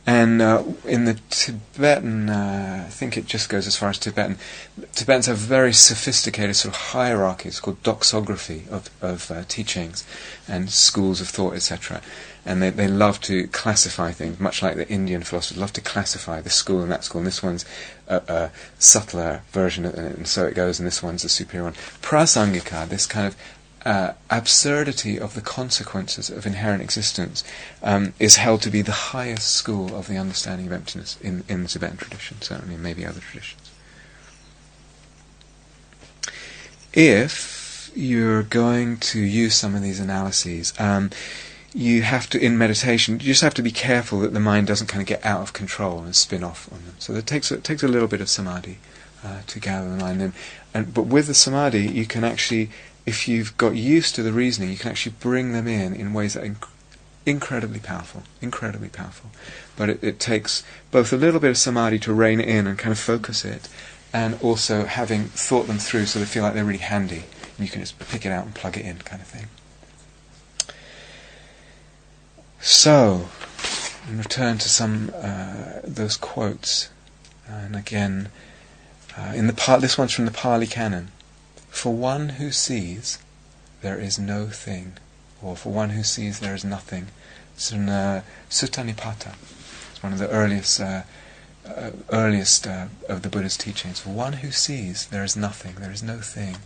[0.06, 4.36] And uh, in the Tibetan, uh, I think it just goes as far as Tibetan.
[4.92, 10.06] Tibetans have very sophisticated sort of hierarchies called doxography of, of uh, teachings
[10.46, 12.02] and schools of thought, etc.
[12.44, 16.42] And they, they love to classify things, much like the Indian philosophers love to classify
[16.42, 17.64] this school and that school, and this one's
[18.06, 21.72] a, a subtler version, of, and so it goes, and this one's a superior one.
[22.02, 23.36] Prasangika, this kind of
[23.85, 27.45] absurdity of the consequences of inherent existence
[27.82, 31.62] um, is held to be the highest school of the understanding of emptiness in, in
[31.62, 33.70] the Tibetan tradition, certainly, maybe other traditions.
[36.95, 41.11] If you're going to use some of these analyses, um,
[41.74, 44.87] you have to, in meditation, you just have to be careful that the mind doesn't
[44.87, 46.95] kind of get out of control and spin off on them.
[47.01, 48.78] So it takes it takes a little bit of samadhi
[49.24, 50.32] uh, to gather the mind in,
[50.72, 52.70] and but with the samadhi, you can actually
[53.07, 56.34] if you've got used to the reasoning, you can actually bring them in in ways
[56.34, 56.68] that are inc-
[57.26, 59.30] incredibly powerful, incredibly powerful.
[59.76, 62.92] But it, it takes both a little bit of samadhi to rein in and kind
[62.92, 63.68] of focus it,
[64.12, 67.24] and also having thought them through so they feel like they're really handy.
[67.57, 69.46] And you can just pick it out and plug it in, kind of thing.
[72.61, 73.28] So,
[74.09, 76.88] in return to some uh, those quotes,
[77.46, 78.30] and again,
[79.18, 81.11] uh, in the part, this one's from the Pali Canon.
[81.74, 83.18] For one who sees,
[83.82, 84.92] there is no thing,
[85.42, 87.08] or for one who sees, there is nothing.
[87.58, 89.34] Sutta Nipata.
[89.90, 91.02] It's one of the earliest, uh,
[91.66, 94.00] uh, earliest uh, of the Buddha's teachings.
[94.00, 96.58] For one who sees, there is nothing, there is no thing.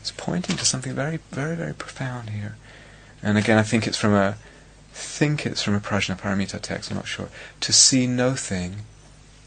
[0.00, 2.56] It's pointing to something very, very, very profound here.
[3.22, 4.36] And again, I think it's from a,
[4.92, 6.90] think it's from a Prajnaparamita text.
[6.90, 7.28] I'm not sure.
[7.60, 8.78] To see no thing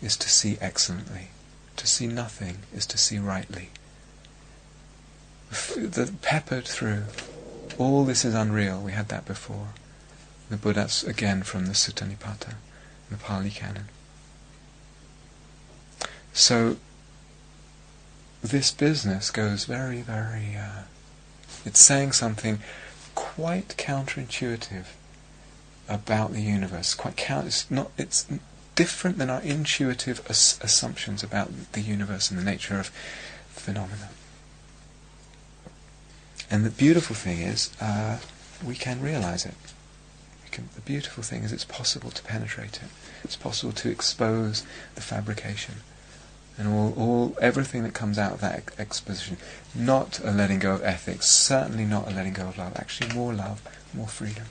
[0.01, 1.27] is to see excellently.
[1.75, 3.69] To see nothing is to see rightly
[5.49, 7.03] the peppered through.
[7.77, 8.81] All this is unreal.
[8.81, 9.69] We had that before.
[10.49, 12.55] The Buddha's again from the Sutta Nipata,
[13.09, 13.89] the Pali Canon.
[16.33, 16.77] So
[18.41, 20.55] this business goes very, very.
[20.55, 20.83] Uh,
[21.65, 22.59] it's saying something
[23.15, 24.85] quite counterintuitive
[25.89, 26.93] about the universe.
[26.93, 27.47] Quite count.
[27.47, 27.91] It's not.
[27.97, 28.27] It's
[28.75, 32.87] different than our intuitive as- assumptions about the universe and the nature of
[33.49, 34.09] phenomena.
[36.49, 38.19] And the beautiful thing is, uh,
[38.65, 39.55] we can realize it.
[40.51, 42.89] Can, the beautiful thing is it's possible to penetrate it.
[43.23, 45.75] It's possible to expose the fabrication
[46.57, 49.37] and all, all everything that comes out of that ex- exposition.
[49.75, 52.75] Not a letting go of ethics, certainly not a letting go of love.
[52.75, 53.61] Actually, more love,
[53.93, 54.45] more freedom.